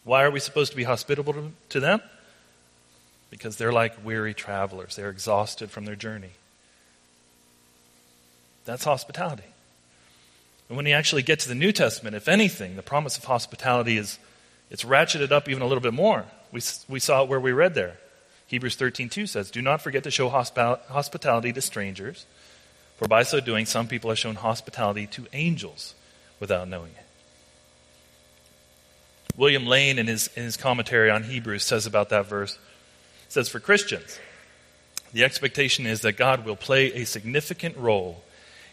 Why 0.09 0.25
are 0.25 0.31
we 0.31 0.41
supposed 0.41 0.71
to 0.71 0.77
be 0.77 0.85
hospitable 0.85 1.53
to, 1.69 1.81
them? 1.81 2.01
Because 3.29 3.59
they're 3.59 3.75
like 3.75 4.03
weary 4.03 4.33
travelers. 4.33 4.97
They're 4.97 5.11
exhausted 5.11 5.71
from 5.71 5.85
their 5.85 5.97
journey. 5.97 6.31
That's 8.65 8.85
hospitality. 8.85 9.53
And 10.69 10.79
when 10.79 10.87
you 10.87 10.95
actually 10.95 11.21
get 11.21 11.41
to 11.41 11.49
the 11.51 11.55
New 11.55 11.73
Testament, 11.73 12.17
if 12.17 12.27
anything, 12.27 12.77
the 12.77 12.83
promise 12.83 13.19
of 13.19 13.25
hospitality 13.25 13.99
is 13.99 14.19
it's 14.71 14.83
ratcheted 14.83 15.31
up 15.31 15.47
even 15.47 15.63
a 15.63 15.67
little 15.67 15.83
bit 15.83 15.93
more. 15.93 16.25
We, 16.53 16.63
we 16.89 17.01
saw 17.01 17.25
it 17.25 17.29
where 17.29 17.39
we 17.39 17.53
read 17.53 17.75
there. 17.75 17.99
Hebrews 18.47 18.79
13:2 18.79 19.29
says, 19.29 19.51
"Do 19.51 19.61
not 19.61 19.83
forget 19.83 20.05
to 20.05 20.11
show 20.11 20.31
hospitality 20.31 21.53
to 21.53 21.61
strangers, 21.61 22.25
for 22.97 23.09
by 23.09 23.25
so 23.25 23.41
doing 23.41 23.67
some 23.67 23.87
people 23.87 24.09
have 24.09 24.19
shown 24.19 24.37
hospitality 24.37 25.07
to 25.09 25.27
angels 25.35 25.95
without 26.41 26.67
knowing 26.67 26.93
it." 26.93 27.08
William 29.39 29.67
Lane 29.67 30.01
in 30.01 30.09
his, 30.09 30.29
in 30.35 30.43
his 30.43 30.57
commentary 30.57 31.11
on 31.11 31.23
Hebrews 31.23 31.63
says 31.63 31.87
about 31.87 32.09
that 32.09 32.27
verse, 32.27 32.59
says 33.29 33.49
for 33.49 33.61
Christians, 33.61 34.19
the 35.13 35.23
expectation 35.23 35.87
is 35.87 36.01
that 36.01 36.15
God 36.15 36.45
will 36.45 36.57
play 36.57 36.93
a 36.93 37.05
significant 37.05 37.77
role 37.77 38.23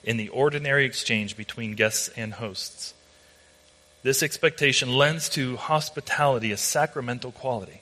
in 0.03 0.17
the 0.17 0.29
ordinary 0.29 0.85
exchange 0.85 1.37
between 1.37 1.75
guests 1.75 2.09
and 2.17 2.33
hosts. 2.33 2.95
This 4.01 4.23
expectation 4.23 4.91
lends 4.91 5.29
to 5.29 5.55
hospitality 5.55 6.51
a 6.51 6.57
sacramental 6.57 7.31
quality. 7.31 7.81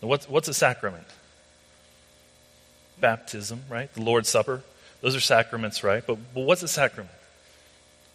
What's, 0.00 0.28
what's 0.28 0.48
a 0.48 0.54
sacrament? 0.54 1.06
Baptism, 3.00 3.62
right? 3.70 3.92
The 3.94 4.02
Lord's 4.02 4.28
Supper. 4.28 4.62
Those 5.00 5.14
are 5.14 5.20
sacraments, 5.20 5.84
right? 5.84 6.04
But, 6.04 6.18
but 6.34 6.40
what's 6.40 6.64
a 6.64 6.68
sacrament? 6.68 7.14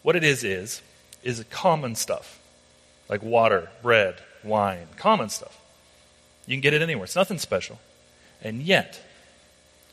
What 0.02 0.18
it 0.18 0.26
is, 0.26 0.44
is, 0.44 0.82
is 1.24 1.44
common 1.50 1.96
stuff, 1.96 2.42
like 3.14 3.22
water, 3.22 3.70
bread, 3.84 4.16
wine, 4.44 4.88
common 4.98 5.30
stuff. 5.30 5.62
You 6.48 6.56
can 6.56 6.62
get 6.62 6.74
it 6.74 6.82
anywhere. 6.82 7.04
It's 7.04 7.16
nothing 7.16 7.38
special. 7.38 7.80
And 8.42 8.64
yet, 8.64 9.00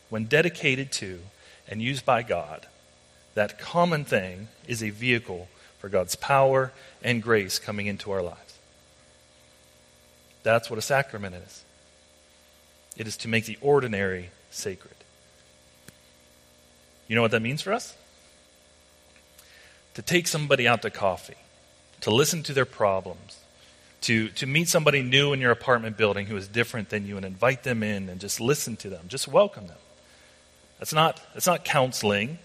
when 0.09 0.25
dedicated 0.25 0.91
to 0.93 1.19
and 1.69 1.83
used 1.83 2.07
by 2.07 2.23
God, 2.23 2.67
that 3.35 3.59
common 3.59 4.07
thing 4.07 4.49
is 4.67 4.83
a 4.83 4.89
vehicle 4.89 5.49
for 5.81 5.91
God's 5.91 6.15
power 6.15 6.73
and 7.03 7.23
grace 7.23 7.59
coming 7.59 7.87
into 7.87 8.11
our 8.11 8.23
lives. 8.23 8.59
That's 10.43 10.71
what 10.71 10.79
a 10.79 10.83
sacrament 10.83 11.35
is. 11.35 11.63
It 12.97 13.07
is 13.07 13.19
to 13.19 13.29
make 13.29 13.45
the 13.45 13.59
ordinary 13.61 14.31
sacred. 14.51 14.95
You 17.07 17.17
know 17.17 17.23
what 17.23 17.33
that 17.33 17.43
means 17.43 17.61
for 17.61 17.75
us? 17.75 17.95
To 19.93 20.01
take 20.01 20.27
somebody 20.27 20.67
out 20.67 20.81
to 20.81 20.91
coffee, 20.91 21.37
to 22.01 22.11
listen 22.11 22.43
to 22.45 22.53
their 22.53 22.65
problems, 22.65 23.39
to, 24.03 24.29
to 24.31 24.47
meet 24.47 24.69
somebody 24.69 25.03
new 25.03 25.33
in 25.33 25.41
your 25.41 25.51
apartment 25.51 25.97
building 25.97 26.27
who 26.27 26.37
is 26.37 26.49
different 26.49 26.89
than 26.89 27.07
you 27.07 27.17
and 27.17 27.27
invite 27.27 27.63
them 27.63 27.83
in 27.83 28.09
and 28.09 28.21
just 28.21 28.41
listen 28.41 28.77
to 28.77 28.89
them, 28.89 29.07
just 29.09 29.29
welcome 29.29 29.67
them. 29.67 29.77
That's 30.79 30.95
not, 30.95 31.21
that's 31.35 31.47
not 31.47 31.65
counseling. 31.65 32.39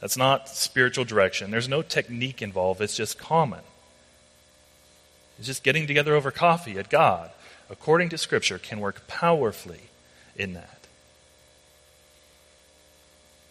That's 0.00 0.16
not 0.16 0.48
spiritual 0.48 1.04
direction. 1.04 1.50
There's 1.50 1.68
no 1.68 1.82
technique 1.82 2.40
involved. 2.40 2.80
It's 2.80 2.96
just 2.96 3.18
common. 3.18 3.60
It's 5.38 5.46
just 5.46 5.62
getting 5.62 5.86
together 5.86 6.14
over 6.14 6.30
coffee 6.30 6.78
at 6.78 6.88
God, 6.88 7.30
according 7.68 8.10
to 8.10 8.18
Scripture, 8.18 8.58
can 8.58 8.80
work 8.80 9.06
powerfully 9.08 9.82
in 10.36 10.54
that. 10.54 10.78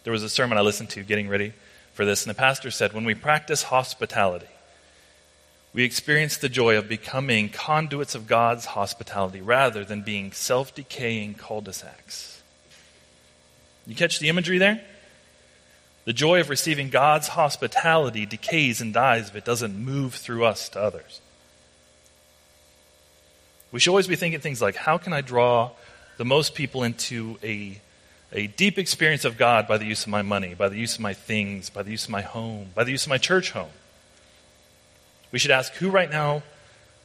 There 0.03 0.13
was 0.13 0.23
a 0.23 0.29
sermon 0.29 0.57
I 0.57 0.61
listened 0.61 0.89
to 0.91 1.03
getting 1.03 1.27
ready 1.29 1.53
for 1.93 2.05
this, 2.05 2.23
and 2.23 2.29
the 2.29 2.39
pastor 2.39 2.71
said, 2.71 2.93
When 2.93 3.05
we 3.05 3.13
practice 3.13 3.63
hospitality, 3.63 4.47
we 5.73 5.83
experience 5.83 6.37
the 6.37 6.49
joy 6.49 6.77
of 6.77 6.89
becoming 6.89 7.49
conduits 7.49 8.15
of 8.15 8.27
God's 8.27 8.65
hospitality 8.65 9.41
rather 9.41 9.85
than 9.85 10.01
being 10.01 10.31
self 10.31 10.73
decaying 10.73 11.35
cul 11.35 11.61
de 11.61 11.73
sacs. 11.73 12.41
You 13.85 13.95
catch 13.95 14.19
the 14.19 14.29
imagery 14.29 14.57
there? 14.57 14.81
The 16.05 16.13
joy 16.13 16.39
of 16.39 16.49
receiving 16.49 16.89
God's 16.89 17.29
hospitality 17.29 18.25
decays 18.25 18.81
and 18.81 18.93
dies 18.93 19.29
if 19.29 19.35
it 19.35 19.45
doesn't 19.45 19.77
move 19.77 20.15
through 20.15 20.45
us 20.45 20.69
to 20.69 20.81
others. 20.81 21.21
We 23.71 23.79
should 23.79 23.91
always 23.91 24.07
be 24.07 24.15
thinking 24.15 24.39
things 24.39 24.61
like 24.61 24.75
how 24.75 24.97
can 24.97 25.13
I 25.13 25.21
draw 25.21 25.71
the 26.17 26.25
most 26.25 26.55
people 26.55 26.83
into 26.83 27.37
a, 27.43 27.79
a 28.33 28.47
deep 28.47 28.79
experience 28.79 29.23
of 29.23 29.37
God 29.37 29.67
by 29.67 29.77
the 29.77 29.85
use 29.85 30.03
of 30.03 30.09
my 30.09 30.23
money, 30.23 30.55
by 30.55 30.69
the 30.69 30.77
use 30.77 30.95
of 30.95 31.01
my 31.01 31.13
things, 31.13 31.69
by 31.69 31.83
the 31.83 31.91
use 31.91 32.05
of 32.05 32.09
my 32.09 32.21
home, 32.21 32.69
by 32.73 32.83
the 32.83 32.91
use 32.91 33.03
of 33.03 33.09
my 33.09 33.19
church 33.19 33.51
home? 33.51 33.69
We 35.31 35.39
should 35.39 35.51
ask 35.51 35.73
who 35.73 35.89
right 35.89 36.09
now 36.09 36.43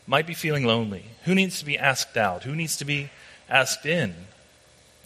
might 0.06 0.26
be 0.26 0.34
feeling 0.34 0.64
lonely? 0.64 1.06
Who 1.24 1.34
needs 1.34 1.58
to 1.58 1.64
be 1.64 1.78
asked 1.78 2.16
out? 2.16 2.44
Who 2.44 2.54
needs 2.54 2.76
to 2.78 2.84
be 2.84 3.10
asked 3.48 3.86
in 3.86 4.14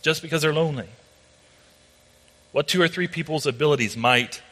just 0.03 0.23
because 0.23 0.43
they're 0.43 0.53
lonely? 0.53 0.89
What 2.53 2.69
two 2.69 2.81
or 2.81 2.89
three 2.89 3.09
people's 3.09 3.47
abilities 3.47 3.97
might 3.97 4.43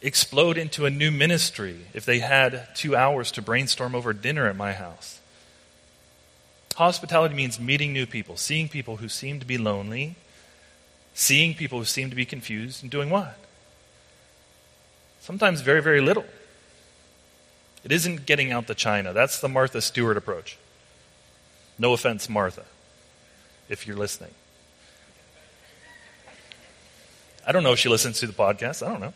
explode 0.00 0.58
into 0.58 0.84
a 0.84 0.90
new 0.90 1.10
ministry 1.10 1.86
if 1.94 2.04
they 2.04 2.18
had 2.18 2.68
two 2.74 2.94
hours 2.94 3.30
to 3.32 3.42
brainstorm 3.42 3.94
over 3.94 4.12
dinner 4.12 4.46
at 4.46 4.56
my 4.56 4.72
house? 4.72 5.20
Hospitality 6.76 7.34
means 7.34 7.60
meeting 7.60 7.92
new 7.92 8.06
people, 8.06 8.36
seeing 8.36 8.68
people 8.68 8.96
who 8.96 9.08
seem 9.08 9.40
to 9.40 9.46
be 9.46 9.58
lonely, 9.58 10.16
seeing 11.14 11.54
people 11.54 11.78
who 11.78 11.84
seem 11.84 12.10
to 12.10 12.16
be 12.16 12.24
confused, 12.24 12.82
and 12.82 12.90
doing 12.90 13.10
what? 13.10 13.38
Sometimes 15.20 15.60
very, 15.60 15.82
very 15.82 16.00
little. 16.00 16.24
It 17.84 17.92
isn't 17.92 18.26
getting 18.26 18.52
out 18.52 18.66
the 18.66 18.74
china. 18.74 19.12
That's 19.12 19.40
the 19.40 19.48
Martha 19.48 19.80
Stewart 19.80 20.16
approach. 20.16 20.56
No 21.78 21.92
offense, 21.92 22.28
Martha, 22.28 22.64
if 23.68 23.86
you're 23.86 23.96
listening. 23.96 24.30
I 27.46 27.52
don't 27.52 27.64
know 27.64 27.72
if 27.72 27.78
she 27.78 27.88
listens 27.88 28.20
to 28.20 28.26
the 28.26 28.32
podcast. 28.32 28.86
I 28.86 28.90
don't 28.90 29.00
know. 29.00 29.14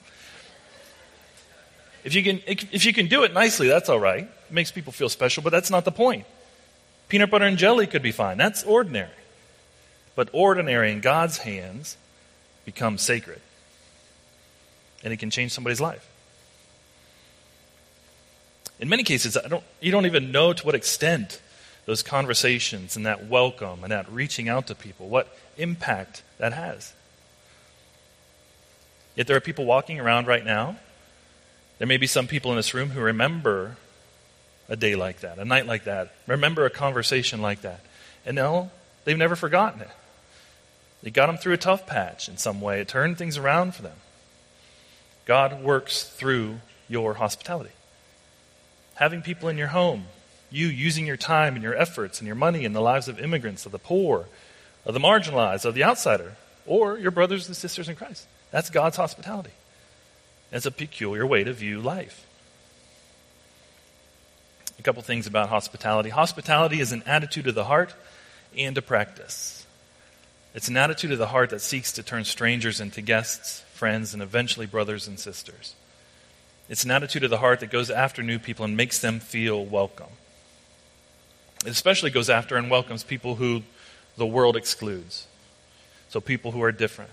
If 2.02 2.14
you 2.14 2.23
can, 2.23 2.40
if 2.46 2.85
you 2.85 2.92
can 2.92 3.06
do 3.06 3.25
it 3.25 3.32
nicely, 3.32 3.68
that's 3.68 3.88
all 3.88 4.00
right. 4.00 4.25
It 4.25 4.52
makes 4.52 4.70
people 4.70 4.92
feel 4.92 5.08
special, 5.08 5.42
but 5.42 5.50
that's 5.50 5.70
not 5.70 5.85
the 5.85 5.92
point. 5.92 6.25
Peanut 7.08 7.30
butter 7.30 7.44
and 7.44 7.56
jelly 7.56 7.87
could 7.87 8.02
be 8.02 8.12
fine. 8.12 8.37
That's 8.37 8.64
ordinary. 8.64 9.11
But 10.16 10.28
ordinary 10.32 10.90
in 10.90 11.00
God's 11.00 11.38
hands 11.38 11.96
becomes 12.64 13.02
sacred. 13.02 13.40
And 15.04 15.12
it 15.12 15.18
can 15.18 15.30
change 15.30 15.52
somebody's 15.52 15.80
life. 15.80 16.08
In 18.78 18.88
many 18.88 19.02
cases, 19.02 19.37
don't, 19.49 19.64
you 19.80 19.90
don't 19.90 20.06
even 20.06 20.30
know 20.30 20.52
to 20.52 20.66
what 20.66 20.75
extent 20.75 21.40
those 21.87 22.02
conversations 22.02 22.97
and 22.97 23.06
that 23.06 23.26
welcome 23.26 23.83
and 23.83 23.92
that 23.92 24.11
reaching 24.11 24.49
out 24.49 24.66
to 24.66 24.75
people, 24.75 25.09
what 25.09 25.35
impact 25.56 26.23
that 26.38 26.52
has. 26.52 26.92
Yet 29.14 29.26
there 29.26 29.37
are 29.37 29.40
people 29.40 29.64
walking 29.64 29.99
around 29.99 30.26
right 30.26 30.45
now. 30.45 30.76
There 31.78 31.87
may 31.87 31.97
be 31.97 32.06
some 32.06 32.26
people 32.26 32.50
in 32.50 32.56
this 32.56 32.75
room 32.75 32.90
who 32.90 33.00
remember 33.00 33.76
a 34.68 34.76
day 34.76 34.97
like 34.97 35.21
that, 35.21 35.38
a 35.38 35.45
night 35.45 35.66
like 35.66 35.85
that, 35.85 36.14
remember 36.26 36.66
a 36.66 36.71
conversation 36.71 37.40
like 37.40 37.62
that. 37.62 37.80
And 38.26 38.37
they've 39.04 39.16
never 39.16 39.37
forgotten 39.37 39.80
it. 39.80 39.90
It 41.02 41.12
got 41.12 41.26
them 41.26 41.37
through 41.37 41.52
a 41.52 41.59
tough 41.59 41.87
patch 41.87 42.28
in 42.28 42.37
some 42.37 42.61
way, 42.61 42.80
it 42.80 42.88
turned 42.88 43.16
things 43.16 43.38
around 43.38 43.75
for 43.75 43.83
them. 43.83 43.97
God 45.25 45.62
works 45.62 46.02
through 46.02 46.61
your 46.88 47.14
hospitality. 47.14 47.71
Having 48.96 49.22
people 49.22 49.48
in 49.48 49.56
your 49.56 49.68
home, 49.68 50.06
you 50.50 50.66
using 50.66 51.06
your 51.06 51.16
time 51.16 51.54
and 51.54 51.62
your 51.62 51.76
efforts 51.76 52.20
and 52.20 52.26
your 52.26 52.36
money 52.36 52.64
in 52.64 52.72
the 52.72 52.80
lives 52.80 53.08
of 53.08 53.20
immigrants, 53.20 53.66
of 53.66 53.72
the 53.72 53.78
poor, 53.78 54.26
of 54.84 54.94
the 54.94 55.00
marginalized, 55.00 55.64
of 55.64 55.74
the 55.74 55.84
outsider, 55.84 56.36
or 56.66 56.98
your 56.98 57.10
brothers 57.10 57.46
and 57.46 57.56
sisters 57.56 57.88
in 57.88 57.96
Christ. 57.96 58.26
That's 58.50 58.70
God's 58.70 58.96
hospitality. 58.96 59.50
It's 60.52 60.66
a 60.66 60.70
peculiar 60.70 61.26
way 61.26 61.44
to 61.44 61.52
view 61.52 61.80
life. 61.80 62.26
A 64.78 64.82
couple 64.82 65.02
things 65.02 65.26
about 65.26 65.48
hospitality. 65.48 66.10
Hospitality 66.10 66.80
is 66.80 66.92
an 66.92 67.02
attitude 67.06 67.46
of 67.48 67.54
the 67.54 67.64
heart 67.64 67.94
and 68.56 68.76
a 68.78 68.82
practice. 68.82 69.66
It's 70.54 70.68
an 70.68 70.76
attitude 70.76 71.12
of 71.12 71.18
the 71.18 71.26
heart 71.26 71.50
that 71.50 71.60
seeks 71.60 71.92
to 71.92 72.02
turn 72.02 72.24
strangers 72.24 72.80
into 72.80 73.02
guests, 73.02 73.62
friends, 73.74 74.14
and 74.14 74.22
eventually 74.22 74.66
brothers 74.66 75.06
and 75.06 75.18
sisters. 75.18 75.74
It's 76.68 76.85
an 76.85 76.90
attitude 76.90 77.23
of 77.25 77.30
the 77.30 77.38
heart 77.38 77.61
that 77.61 77.70
goes 77.70 77.90
after 77.90 78.23
new 78.23 78.38
people 78.38 78.64
and 78.64 78.76
makes 78.76 78.99
them 78.99 79.20
feel 79.20 79.64
welcome. 79.64 80.11
It 81.64 81.70
especially 81.70 82.11
goes 82.11 82.28
after 82.28 82.56
and 82.56 82.70
welcomes 82.70 83.04
people 83.04 83.37
who 83.37 83.62
the 84.16 84.26
world 84.26 84.56
excludes. 84.56 85.26
So, 86.08 86.20
people 86.20 86.52
who 86.52 86.62
are 86.62 86.73
different, 86.73 87.11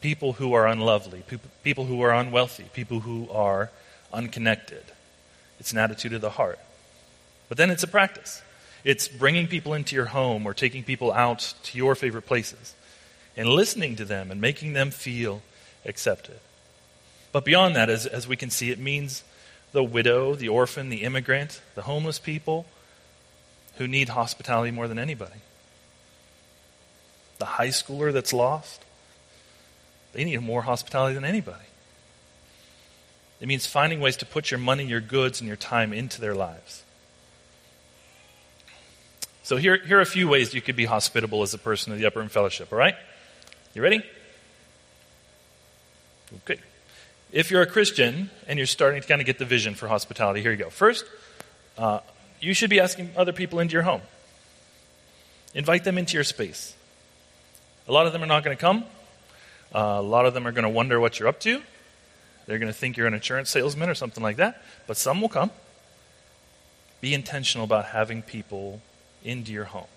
people 0.00 0.34
who 0.34 0.54
are 0.54 0.66
unlovely, 0.66 1.22
people 1.62 1.84
who 1.84 2.00
are 2.02 2.12
unwealthy, 2.12 2.64
people 2.72 3.00
who 3.00 3.28
are 3.30 3.70
unconnected. 4.12 4.84
It's 5.60 5.72
an 5.72 5.78
attitude 5.78 6.12
of 6.12 6.20
the 6.20 6.30
heart. 6.30 6.58
But 7.48 7.58
then 7.58 7.70
it's 7.70 7.82
a 7.82 7.88
practice. 7.88 8.42
It's 8.84 9.08
bringing 9.08 9.46
people 9.46 9.74
into 9.74 9.94
your 9.96 10.06
home 10.06 10.46
or 10.46 10.54
taking 10.54 10.82
people 10.82 11.12
out 11.12 11.54
to 11.64 11.78
your 11.78 11.94
favorite 11.94 12.26
places 12.26 12.74
and 13.36 13.48
listening 13.48 13.96
to 13.96 14.04
them 14.04 14.30
and 14.30 14.40
making 14.40 14.72
them 14.72 14.90
feel 14.90 15.42
accepted. 15.84 16.38
But 17.34 17.44
beyond 17.44 17.74
that, 17.74 17.90
as, 17.90 18.06
as 18.06 18.28
we 18.28 18.36
can 18.36 18.48
see, 18.48 18.70
it 18.70 18.78
means 18.78 19.24
the 19.72 19.82
widow, 19.82 20.36
the 20.36 20.48
orphan, 20.48 20.88
the 20.88 21.02
immigrant, 21.02 21.60
the 21.74 21.82
homeless 21.82 22.20
people 22.20 22.64
who 23.76 23.88
need 23.88 24.10
hospitality 24.10 24.70
more 24.70 24.86
than 24.86 25.00
anybody. 25.00 25.40
The 27.38 27.44
high 27.44 27.70
schooler 27.70 28.12
that's 28.12 28.32
lost, 28.32 28.84
they 30.12 30.22
need 30.22 30.40
more 30.42 30.62
hospitality 30.62 31.16
than 31.16 31.24
anybody. 31.24 31.64
It 33.40 33.48
means 33.48 33.66
finding 33.66 33.98
ways 33.98 34.16
to 34.18 34.26
put 34.26 34.52
your 34.52 34.60
money, 34.60 34.84
your 34.84 35.00
goods, 35.00 35.40
and 35.40 35.48
your 35.48 35.56
time 35.56 35.92
into 35.92 36.20
their 36.20 36.36
lives. 36.36 36.84
So 39.42 39.56
here, 39.56 39.78
here 39.84 39.98
are 39.98 40.02
a 40.02 40.06
few 40.06 40.28
ways 40.28 40.54
you 40.54 40.62
could 40.62 40.76
be 40.76 40.84
hospitable 40.84 41.42
as 41.42 41.52
a 41.52 41.58
person 41.58 41.92
of 41.92 41.98
the 41.98 42.06
Upper 42.06 42.20
Room 42.20 42.28
Fellowship, 42.28 42.72
all 42.72 42.78
right? 42.78 42.94
You 43.74 43.82
ready? 43.82 44.04
Okay. 46.44 46.60
If 47.34 47.50
you're 47.50 47.62
a 47.62 47.66
Christian 47.66 48.30
and 48.46 48.60
you're 48.60 48.66
starting 48.66 49.02
to 49.02 49.08
kind 49.08 49.20
of 49.20 49.26
get 49.26 49.40
the 49.40 49.44
vision 49.44 49.74
for 49.74 49.88
hospitality, 49.88 50.40
here 50.40 50.52
you 50.52 50.56
go. 50.56 50.70
First, 50.70 51.04
uh, 51.76 51.98
you 52.40 52.54
should 52.54 52.70
be 52.70 52.78
asking 52.78 53.10
other 53.16 53.32
people 53.32 53.58
into 53.58 53.72
your 53.72 53.82
home. 53.82 54.02
Invite 55.52 55.82
them 55.82 55.98
into 55.98 56.14
your 56.14 56.22
space. 56.22 56.76
A 57.88 57.92
lot 57.92 58.06
of 58.06 58.12
them 58.12 58.22
are 58.22 58.26
not 58.26 58.44
going 58.44 58.56
to 58.56 58.60
come. 58.60 58.84
Uh, 59.74 59.96
a 59.98 60.02
lot 60.02 60.26
of 60.26 60.34
them 60.34 60.46
are 60.46 60.52
going 60.52 60.62
to 60.62 60.68
wonder 60.68 61.00
what 61.00 61.18
you're 61.18 61.28
up 61.28 61.40
to. 61.40 61.60
They're 62.46 62.60
going 62.60 62.72
to 62.72 62.78
think 62.78 62.96
you're 62.96 63.08
an 63.08 63.14
insurance 63.14 63.50
salesman 63.50 63.88
or 63.88 63.96
something 63.96 64.22
like 64.22 64.36
that. 64.36 64.62
But 64.86 64.96
some 64.96 65.20
will 65.20 65.28
come. 65.28 65.50
Be 67.00 67.14
intentional 67.14 67.64
about 67.64 67.86
having 67.86 68.22
people 68.22 68.80
into 69.24 69.50
your 69.50 69.64
home. 69.64 69.88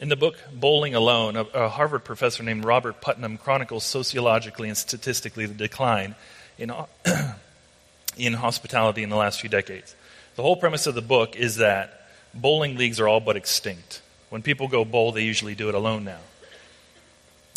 In 0.00 0.08
the 0.08 0.16
book 0.16 0.38
Bowling 0.50 0.94
Alone, 0.94 1.36
a, 1.36 1.42
a, 1.42 1.68
Harvard 1.68 2.04
professor 2.04 2.42
named 2.42 2.64
Robert 2.64 3.02
Putnam 3.02 3.36
chronicles 3.36 3.84
sociologically 3.84 4.68
and 4.68 4.76
statistically 4.76 5.44
the 5.44 5.52
decline 5.52 6.14
in, 6.56 6.72
in 8.16 8.32
hospitality 8.32 9.02
in 9.02 9.10
the 9.10 9.16
last 9.16 9.42
few 9.42 9.50
decades. 9.50 9.94
The 10.36 10.42
whole 10.42 10.56
premise 10.56 10.86
of 10.86 10.94
the 10.94 11.02
book 11.02 11.36
is 11.36 11.56
that 11.56 12.08
bowling 12.32 12.78
leagues 12.78 12.98
are 12.98 13.06
all 13.06 13.20
but 13.20 13.36
extinct. 13.36 14.00
When 14.30 14.40
people 14.40 14.68
go 14.68 14.86
bowl, 14.86 15.12
they 15.12 15.22
usually 15.22 15.54
do 15.54 15.68
it 15.68 15.74
alone 15.74 16.04
now. 16.04 16.20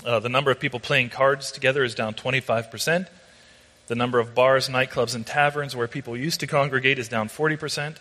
Uh, 0.06 0.20
the 0.20 0.28
number 0.28 0.52
of 0.52 0.60
people 0.60 0.82
playing 0.82 1.12
cards 1.12 1.50
together 1.50 1.82
is 1.82 1.96
down 1.96 2.14
25%. 2.14 3.08
The 3.88 3.96
number 3.96 4.20
of 4.20 4.36
bars, 4.36 4.68
nightclubs, 4.68 5.16
and 5.16 5.26
taverns 5.26 5.78
where 5.78 5.88
people 5.88 6.18
used 6.18 6.42
to 6.42 6.48
congregate 6.48 7.00
is 7.00 7.08
down 7.08 7.30
40%. 7.30 7.96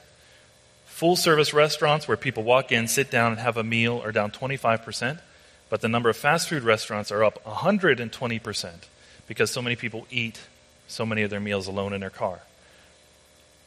Full 0.92 1.16
service 1.16 1.55
restaurants 1.55 2.07
where 2.07 2.18
people 2.18 2.44
walk 2.44 2.70
in, 2.70 2.87
sit 2.87 3.11
down, 3.11 3.33
and 3.33 3.40
have 3.40 3.57
a 3.57 3.64
meal 3.64 4.00
are 4.05 4.12
down 4.12 4.31
25%, 4.31 5.18
but 5.68 5.81
the 5.81 5.88
number 5.88 6.11
of 6.11 6.16
fast 6.16 6.48
food 6.48 6.62
restaurants 6.62 7.11
are 7.11 7.24
up 7.24 7.42
120% 7.44 8.72
because 9.26 9.50
so 9.50 9.62
many 9.62 9.74
people 9.74 10.07
eat 10.11 10.38
so 10.87 11.05
many 11.07 11.22
of 11.22 11.31
their 11.31 11.40
meals 11.40 11.66
alone 11.66 11.92
in 11.92 12.02
their 12.02 12.11
car. 12.11 12.40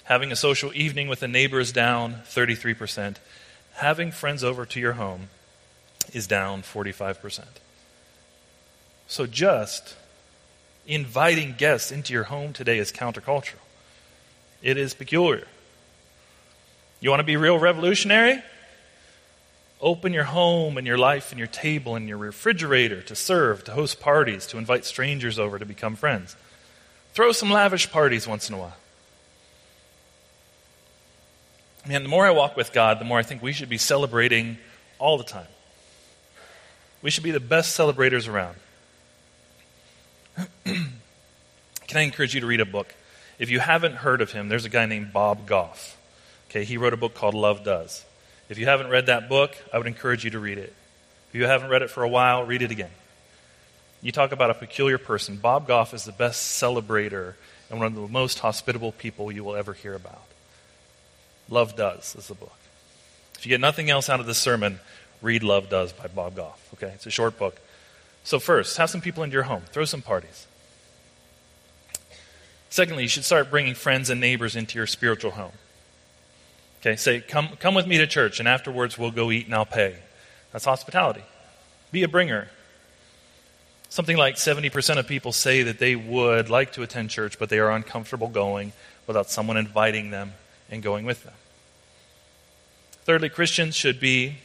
Having 0.05 0.31
a 0.31 0.35
social 0.35 0.71
evening 0.75 1.07
with 1.07 1.23
a 1.23 1.27
neighbor 1.27 1.59
is 1.59 1.71
down 1.71 2.21
33%. 2.25 3.17
Having 3.73 4.11
friends 4.11 4.43
over 4.43 4.65
to 4.67 4.79
your 4.79 4.93
home 4.93 5.29
is 6.13 6.27
down 6.27 6.61
45%. 6.61 7.43
So 9.07 9.25
just 9.25 9.95
inviting 10.85 11.55
guests 11.57 11.91
into 11.91 12.13
your 12.13 12.25
home 12.25 12.53
today 12.53 12.77
is 12.77 12.91
countercultural. 12.91 13.65
It 14.61 14.77
is 14.77 14.93
peculiar. 14.93 15.47
You 16.99 17.09
want 17.09 17.19
to 17.19 17.25
be 17.25 17.37
real 17.37 17.59
revolutionary? 17.59 18.41
Open 19.81 20.13
your 20.13 20.23
home 20.23 20.77
and 20.77 20.87
your 20.87 20.97
life 20.97 21.31
and 21.31 21.37
your 21.37 21.47
table 21.47 21.95
and 21.95 22.07
your 22.07 22.17
refrigerator 22.17 23.01
to 23.03 23.15
serve, 23.15 23.63
to 23.65 23.73
host 23.73 23.99
parties, 23.99 24.47
to 24.47 24.57
invite 24.57 24.85
strangers 24.85 25.37
over 25.37 25.59
to 25.59 25.65
become 25.65 25.95
friends. 25.95 26.35
Throw 27.13 27.31
some 27.31 27.51
lavish 27.51 27.91
parties 27.91 28.27
once 28.27 28.49
in 28.49 28.55
a 28.55 28.57
while. 28.57 28.77
Man, 31.87 32.03
the 32.03 32.09
more 32.09 32.25
I 32.25 32.31
walk 32.31 32.57
with 32.57 32.73
God, 32.73 32.99
the 32.99 33.05
more 33.05 33.19
I 33.19 33.23
think 33.23 33.43
we 33.43 33.53
should 33.53 33.69
be 33.69 33.77
celebrating 33.77 34.57
all 34.97 35.17
the 35.17 35.23
time. 35.23 35.47
We 37.01 37.11
should 37.11 37.23
be 37.23 37.31
the 37.31 37.39
best 37.39 37.75
celebrators 37.75 38.27
around. 38.27 38.55
Can 40.65 40.89
I 41.93 42.01
encourage 42.01 42.33
you 42.33 42.41
to 42.41 42.47
read 42.47 42.61
a 42.61 42.65
book? 42.65 42.95
If 43.37 43.51
you 43.51 43.59
haven't 43.59 43.97
heard 43.97 44.21
of 44.21 44.31
him, 44.31 44.49
there's 44.49 44.65
a 44.65 44.69
guy 44.69 44.87
named 44.87 45.13
Bob 45.13 45.45
Goff. 45.45 45.95
Okay, 46.49 46.63
he 46.63 46.77
wrote 46.77 46.93
a 46.93 46.97
book 46.97 47.13
called 47.13 47.33
Love 47.33 47.63
Does. 47.63 48.05
If 48.49 48.57
you 48.57 48.65
haven't 48.65 48.89
read 48.89 49.07
that 49.07 49.27
book, 49.27 49.55
I 49.73 49.77
would 49.77 49.87
encourage 49.87 50.23
you 50.23 50.31
to 50.31 50.39
read 50.39 50.57
it. 50.57 50.73
If 51.29 51.35
you 51.35 51.45
haven't 51.45 51.69
read 51.69 51.81
it 51.81 51.89
for 51.89 52.03
a 52.03 52.09
while, 52.09 52.43
read 52.43 52.61
it 52.61 52.71
again. 52.71 52.91
You 54.01 54.11
talk 54.11 54.31
about 54.31 54.51
a 54.51 54.53
peculiar 54.53 54.97
person. 54.97 55.37
Bob 55.37 55.67
Goff 55.67 55.93
is 55.93 56.03
the 56.03 56.11
best 56.11 56.61
celebrator 56.61 57.33
and 57.69 57.79
one 57.79 57.87
of 57.87 57.95
the 57.95 58.07
most 58.07 58.39
hospitable 58.39 58.91
people 58.91 59.31
you 59.31 59.43
will 59.43 59.55
ever 59.55 59.73
hear 59.73 59.95
about. 59.95 60.21
Love 61.49 61.75
Does 61.75 62.15
is 62.15 62.27
the 62.27 62.35
book. 62.35 62.55
If 63.37 63.45
you 63.45 63.49
get 63.49 63.59
nothing 63.59 63.89
else 63.89 64.09
out 64.09 64.19
of 64.19 64.25
this 64.25 64.37
sermon, 64.37 64.79
read 65.21 65.43
Love 65.43 65.69
Does 65.69 65.91
by 65.91 66.07
Bob 66.07 66.35
Goff. 66.35 66.69
Okay, 66.75 66.91
it's 66.93 67.05
a 67.05 67.11
short 67.11 67.37
book. 67.37 67.59
So, 68.23 68.39
first, 68.39 68.77
have 68.77 68.89
some 68.89 69.01
people 69.01 69.23
into 69.23 69.33
your 69.33 69.43
home, 69.43 69.63
throw 69.71 69.85
some 69.85 70.01
parties. 70.01 70.47
Secondly, 72.69 73.03
you 73.03 73.09
should 73.09 73.23
start 73.23 73.51
bringing 73.51 73.75
friends 73.75 74.09
and 74.09 74.19
neighbors 74.19 74.55
into 74.55 74.77
your 74.77 74.87
spiritual 74.87 75.31
home. 75.31 75.51
Okay, 76.85 76.97
say, 76.97 77.19
come, 77.19 77.49
come 77.59 77.73
with 77.73 77.87
me 77.87 77.97
to 77.97 78.05
church, 78.05 78.37
and 78.37 78.47
afterwards 78.47 78.95
we'll 78.95 79.09
go 79.09 79.31
eat 79.31 79.47
and 79.47 79.55
I'll 79.55 79.65
pay. 79.65 79.95
That's 80.51 80.65
hospitality. 80.65 81.23
Be 81.91 82.03
a 82.03 82.07
bringer. 82.07 82.47
Something 83.89 84.17
like 84.17 84.35
70% 84.35 84.99
of 84.99 85.07
people 85.07 85.31
say 85.31 85.63
that 85.63 85.79
they 85.79 85.95
would 85.95 86.47
like 86.51 86.73
to 86.73 86.83
attend 86.83 87.09
church, 87.09 87.39
but 87.39 87.49
they 87.49 87.57
are 87.57 87.71
uncomfortable 87.71 88.27
going 88.27 88.71
without 89.07 89.31
someone 89.31 89.57
inviting 89.57 90.11
them 90.11 90.33
and 90.69 90.83
going 90.83 91.05
with 91.05 91.23
them. 91.23 91.33
Thirdly, 93.05 93.29
Christians 93.29 93.75
should 93.75 93.99
be 93.99 94.35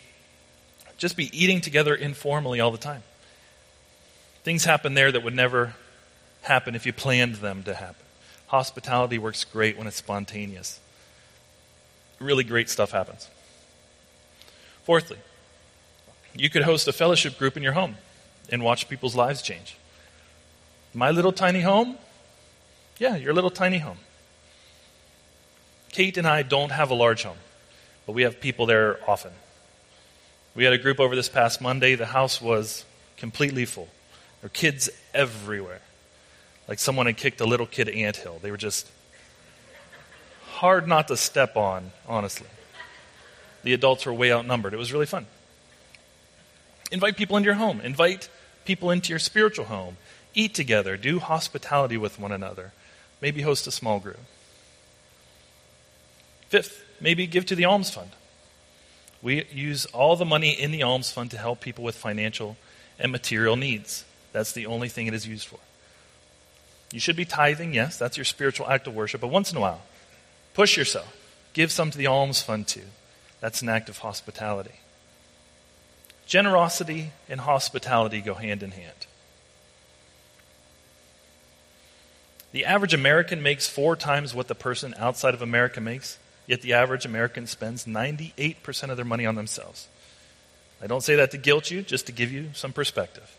just 0.97 1.19
be 1.19 1.31
eating 1.39 1.61
together 1.61 1.95
informally 1.95 2.59
all 2.59 2.71
the 2.71 2.79
time. 2.79 3.03
Things 4.45 4.65
happen 4.65 4.95
there 4.95 5.13
that 5.13 5.23
would 5.23 5.35
never 5.35 5.75
happen 6.41 6.75
if 6.75 6.87
you 6.87 6.95
planned 6.95 7.37
them 7.37 7.65
to 7.65 7.75
happen. 7.75 8.07
Hospitality 8.47 9.19
works 9.19 9.45
great 9.45 9.77
when 9.77 9.87
it's 9.87 9.97
spontaneous 9.97 10.81
really 12.21 12.45
great 12.45 12.69
stuff 12.69 12.91
happens. 12.91 13.29
Fourthly, 14.85 15.19
you 16.37 16.51
could 16.51 16.63
host 16.63 16.87
a 16.87 16.93
fellowship 16.93 17.39
group 17.39 17.57
in 17.57 17.63
your 17.63 17.73
home 17.73 17.97
and 18.51 18.63
watch 18.63 18.89
people's 18.89 19.17
lives 19.17 19.43
change. 19.43 19.77
My 20.93 21.11
little 21.11 21.33
tiny 21.33 21.61
home? 21.61 21.97
Yeah, 22.99 23.17
your 23.17 23.33
little 23.33 23.51
tiny 23.51 23.79
home. 23.79 23.99
Kate 25.93 26.17
and 26.19 26.27
I 26.27 26.43
don't 26.43 26.71
have 26.71 26.91
a 26.91 26.95
large 26.95 27.23
home, 27.23 27.39
but 28.07 28.13
we 28.13 28.23
have 28.23 28.41
people 28.41 28.67
there 28.67 29.01
often. 29.09 29.33
We 30.55 30.65
had 30.65 30.73
a 30.73 30.79
group 30.79 31.01
over 31.01 31.17
this 31.17 31.29
past 31.29 31.61
Monday. 31.61 31.95
The 31.95 32.07
house 32.07 32.41
was 32.41 32.85
completely 33.17 33.65
full. 33.65 33.89
There 34.41 34.49
were 34.49 34.49
kids 34.51 34.91
everywhere. 35.15 35.81
Like 36.69 36.79
someone 36.79 37.07
had 37.07 37.17
kicked 37.17 37.41
a 37.41 37.47
little 37.47 37.67
kid 37.67 37.89
ant 37.89 38.17
hill. 38.17 38.39
They 38.43 38.51
were 38.51 38.57
just 38.57 38.91
hard 40.61 40.87
not 40.87 41.09
to 41.09 41.17
step 41.17 41.57
on, 41.57 41.91
honestly. 42.07 42.47
The 43.63 43.73
adults 43.73 44.05
were 44.05 44.13
way 44.13 44.31
outnumbered. 44.31 44.75
It 44.75 44.77
was 44.77 44.93
really 44.93 45.07
fun. 45.07 45.27
Invite 46.93 47.17
people 47.17 47.39
into 47.39 47.47
your 47.47 47.55
home, 47.55 47.81
invite 47.81 48.29
people 48.67 48.91
into 48.91 49.09
your 49.09 49.19
spiritual 49.19 49.65
home. 49.65 49.97
Eat 50.35 50.53
together, 50.55 50.99
do 50.99 51.19
hospitality 51.19 51.97
with 51.97 52.21
one 52.21 52.31
another. 52.31 52.73
Maybe 53.23 53.41
host 53.41 53.67
a 53.67 53.71
small 53.71 54.01
group. 54.01 54.21
Fifth, 56.49 56.85
maybe 57.01 57.27
give 57.27 57.47
to 57.47 57.55
the 57.55 57.65
alms 57.65 57.91
fund. 57.91 58.11
We 59.23 59.45
use 59.47 59.87
all 59.87 60.15
the 60.15 60.27
money 60.27 60.51
in 60.51 60.73
the 60.73 60.83
alms 60.83 61.11
fund 61.11 61.31
to 61.31 61.39
help 61.39 61.61
people 61.61 61.85
with 61.85 61.97
financial 61.97 62.59
and 62.99 63.11
material 63.11 63.57
needs. 63.57 64.05
That's 64.33 64.53
the 64.53 64.67
only 64.67 64.91
thing 64.91 65.07
it 65.07 65.15
is 65.15 65.27
used 65.27 65.47
for. 65.49 65.59
You 66.93 67.01
should 67.01 67.17
be 67.17 67.25
tithing, 67.25 67.73
yes, 67.73 67.97
that's 67.97 68.19
your 68.19 68.25
spiritual 68.25 68.69
act 68.69 68.87
of 68.87 68.95
worship, 68.95 69.23
but 69.23 69.29
once 69.29 69.51
in 69.51 69.57
a 69.57 69.61
while, 69.61 69.83
push 70.55 70.77
yourself. 70.77 71.17
Give 71.53 71.73
some 71.73 71.91
to 71.91 71.99
the 71.99 72.07
alms 72.07 72.43
fund 72.43 72.67
too. 72.67 72.87
That's 73.41 73.63
an 73.63 73.69
act 73.69 73.89
of 73.89 73.99
hospitality. 73.99 74.81
Generosity 76.27 77.11
and 77.29 77.41
hospitality 77.41 78.21
go 78.21 78.35
hand 78.35 78.63
in 78.63 78.71
hand. 78.71 79.07
The 82.53 82.65
average 82.65 82.95
American 82.95 83.43
makes 83.43 83.69
four 83.69 83.97
times 83.97 84.35
what 84.35 84.49
the 84.49 84.55
person 84.55 84.95
outside 84.99 85.35
of 85.35 85.43
America 85.43 85.81
makes, 85.81 86.19
yet 86.47 86.63
the 86.63 86.73
average 86.73 87.05
American 87.05 87.47
spends 87.47 87.85
98% 87.85 88.91
of 88.91 88.97
their 88.97 89.05
money 89.05 89.25
on 89.25 89.37
themselves. 89.37 89.89
I 90.83 90.87
don't 90.87 91.03
say 91.03 91.17
that 91.17 91.31
to 91.33 91.39
guilt 91.39 91.71
you, 91.71 91.83
just 91.83 92.07
to 92.07 92.13
give 92.13 92.33
you 92.33 92.51
some 92.55 92.73
perspective. 92.73 93.37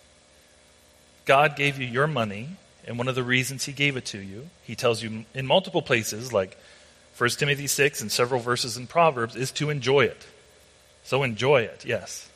God 1.25 1.55
gave 1.55 1.77
you 1.77 1.87
your 1.87 2.07
money, 2.07 2.49
and 2.85 2.97
one 2.97 3.07
of 3.07 3.15
the 3.15 3.23
reasons 3.23 3.65
He 3.65 3.73
gave 3.73 3.97
it 3.97 4.05
to 4.05 4.19
you, 4.19 4.49
He 4.63 4.75
tells 4.75 5.03
you 5.03 5.25
in 5.33 5.45
multiple 5.45 5.81
places, 5.81 6.31
like 6.31 6.57
1 7.21 7.29
Timothy 7.29 7.67
6 7.67 8.01
and 8.01 8.11
several 8.11 8.41
verses 8.41 8.77
in 8.77 8.87
Proverbs, 8.87 9.35
is 9.35 9.51
to 9.51 9.69
enjoy 9.69 10.05
it. 10.05 10.25
So 11.03 11.21
enjoy 11.21 11.61
it, 11.61 11.85
yes. 11.85 12.27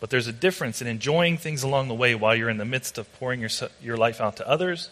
But 0.00 0.08
there's 0.08 0.26
a 0.26 0.32
difference 0.32 0.80
in 0.80 0.88
enjoying 0.88 1.36
things 1.36 1.62
along 1.62 1.88
the 1.88 1.94
way 1.94 2.14
while 2.14 2.34
you're 2.34 2.48
in 2.48 2.56
the 2.56 2.64
midst 2.64 2.96
of 2.96 3.12
pouring 3.18 3.40
your, 3.40 3.50
your 3.82 3.98
life 3.98 4.18
out 4.18 4.36
to 4.36 4.48
others. 4.48 4.88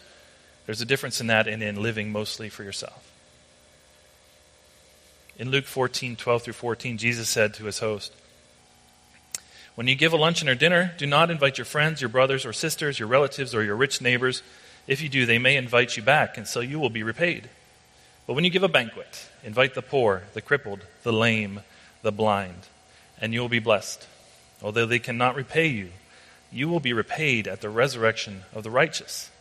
There's 0.67 0.81
a 0.81 0.85
difference 0.85 1.19
in 1.19 1.25
that 1.25 1.47
and 1.47 1.63
in 1.63 1.81
living 1.81 2.11
mostly 2.11 2.47
for 2.47 2.63
yourself. 2.63 3.11
In 5.39 5.49
Luke 5.49 5.65
14, 5.65 6.15
12 6.15 6.43
through 6.43 6.53
14, 6.53 6.99
Jesus 6.99 7.27
said 7.27 7.55
to 7.55 7.65
his 7.65 7.79
host, 7.79 8.13
When 9.73 9.87
you 9.87 9.95
give 9.95 10.13
a 10.13 10.15
luncheon 10.15 10.47
or 10.47 10.53
dinner, 10.53 10.93
do 10.95 11.07
not 11.07 11.31
invite 11.31 11.57
your 11.57 11.65
friends, 11.65 12.01
your 12.01 12.09
brothers 12.09 12.45
or 12.45 12.53
sisters, 12.53 12.99
your 12.99 13.07
relatives, 13.07 13.55
or 13.55 13.63
your 13.63 13.75
rich 13.75 13.99
neighbors. 13.99 14.43
If 14.85 15.01
you 15.01 15.09
do, 15.09 15.25
they 15.25 15.39
may 15.39 15.57
invite 15.57 15.97
you 15.97 16.03
back, 16.03 16.37
and 16.37 16.47
so 16.47 16.59
you 16.59 16.79
will 16.79 16.91
be 16.91 17.01
repaid. 17.01 17.49
But 18.29 18.35
when 18.35 18.43
you 18.43 18.51
give 18.51 18.61
a 18.61 18.67
banquet, 18.67 19.27
invite 19.43 19.73
the 19.73 19.81
poor, 19.81 20.21
the 20.35 20.41
crippled, 20.41 20.81
the 21.01 21.11
lame, 21.11 21.61
the 22.03 22.11
blind, 22.11 22.67
and 23.19 23.33
you 23.33 23.41
will 23.41 23.49
be 23.49 23.57
blessed. 23.57 24.05
Although 24.61 24.85
they 24.85 24.99
cannot 24.99 25.33
repay 25.33 25.65
you, 25.65 25.89
you 26.51 26.69
will 26.69 26.79
be 26.79 26.93
repaid 26.93 27.47
at 27.47 27.61
the 27.61 27.71
resurrection 27.71 28.43
of 28.53 28.61
the 28.61 28.69
righteous. 28.69 29.31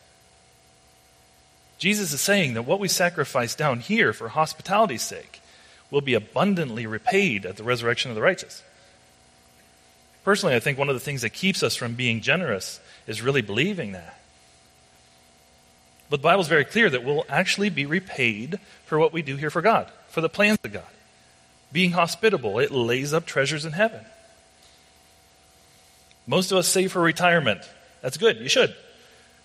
Jesus 1.77 2.15
is 2.15 2.23
saying 2.23 2.55
that 2.55 2.63
what 2.63 2.81
we 2.81 2.89
sacrifice 2.89 3.55
down 3.55 3.81
here 3.81 4.15
for 4.15 4.31
hospitality's 4.31 5.03
sake 5.03 5.43
will 5.91 6.01
be 6.01 6.15
abundantly 6.15 6.87
repaid 6.87 7.45
at 7.45 7.59
the 7.59 7.65
resurrection 7.65 8.11
of 8.11 8.15
the 8.15 8.23
righteous. 8.23 8.63
Personally, 10.25 10.55
I 10.55 10.61
think 10.61 10.79
one 10.79 10.89
of 10.89 10.97
the 10.97 11.01
things 11.01 11.21
that 11.21 11.35
keeps 11.35 11.63
us 11.63 11.77
from 11.77 11.93
being 11.93 12.23
generous 12.23 12.81
is 13.07 13.21
really 13.21 13.43
believing 13.43 13.93
that. 13.93 14.18
But 16.11 16.19
the 16.19 16.25
Bible 16.25 16.41
is 16.41 16.49
very 16.49 16.65
clear 16.65 16.89
that 16.89 17.05
we'll 17.05 17.25
actually 17.29 17.71
be 17.71 17.87
repaid 17.87 18.59
for 18.87 18.99
what 18.99 19.13
we 19.13 19.23
do 19.23 19.37
here 19.37 19.51
for 19.51 19.61
God, 19.61 19.91
for 20.09 20.21
the 20.21 20.29
plans 20.29 20.59
of 20.65 20.73
God. 20.73 20.83
Being 21.71 21.93
hospitable, 21.93 22.59
it 22.59 22.71
lays 22.71 23.13
up 23.13 23.27
treasures 23.27 23.65
in 23.65 23.73
heaven. 23.73 24.05
Most 26.27 26.51
of 26.51 26.59
us 26.59 26.69
save 26.69 26.93
for 26.93 27.03
retirement. 27.03 27.61
That's 28.01 28.17
good. 28.17 28.39
You 28.39 28.49
should. 28.49 28.75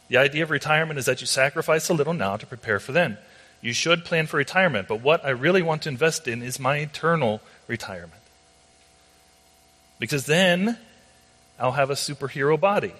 The 0.09 0.17
idea 0.17 0.43
of 0.43 0.51
retirement 0.51 0.99
is 0.99 1.05
that 1.05 1.21
you 1.21 1.27
sacrifice 1.27 1.89
a 1.89 1.93
little 1.93 2.13
now 2.13 2.37
to 2.37 2.45
prepare 2.45 2.79
for 2.79 2.91
then. 2.91 3.17
You 3.61 3.73
should 3.73 4.03
plan 4.03 4.27
for 4.27 4.37
retirement, 4.37 4.87
but 4.89 5.01
what 5.01 5.25
I 5.25 5.29
really 5.29 5.61
want 5.61 5.83
to 5.83 5.89
invest 5.89 6.27
in 6.27 6.41
is 6.41 6.59
my 6.59 6.77
eternal 6.77 7.41
retirement. 7.67 8.21
Because 9.99 10.25
then 10.25 10.77
I'll 11.57 11.71
have 11.71 11.89
a 11.89 11.95
superhero 11.95 12.59
body. 12.59 12.93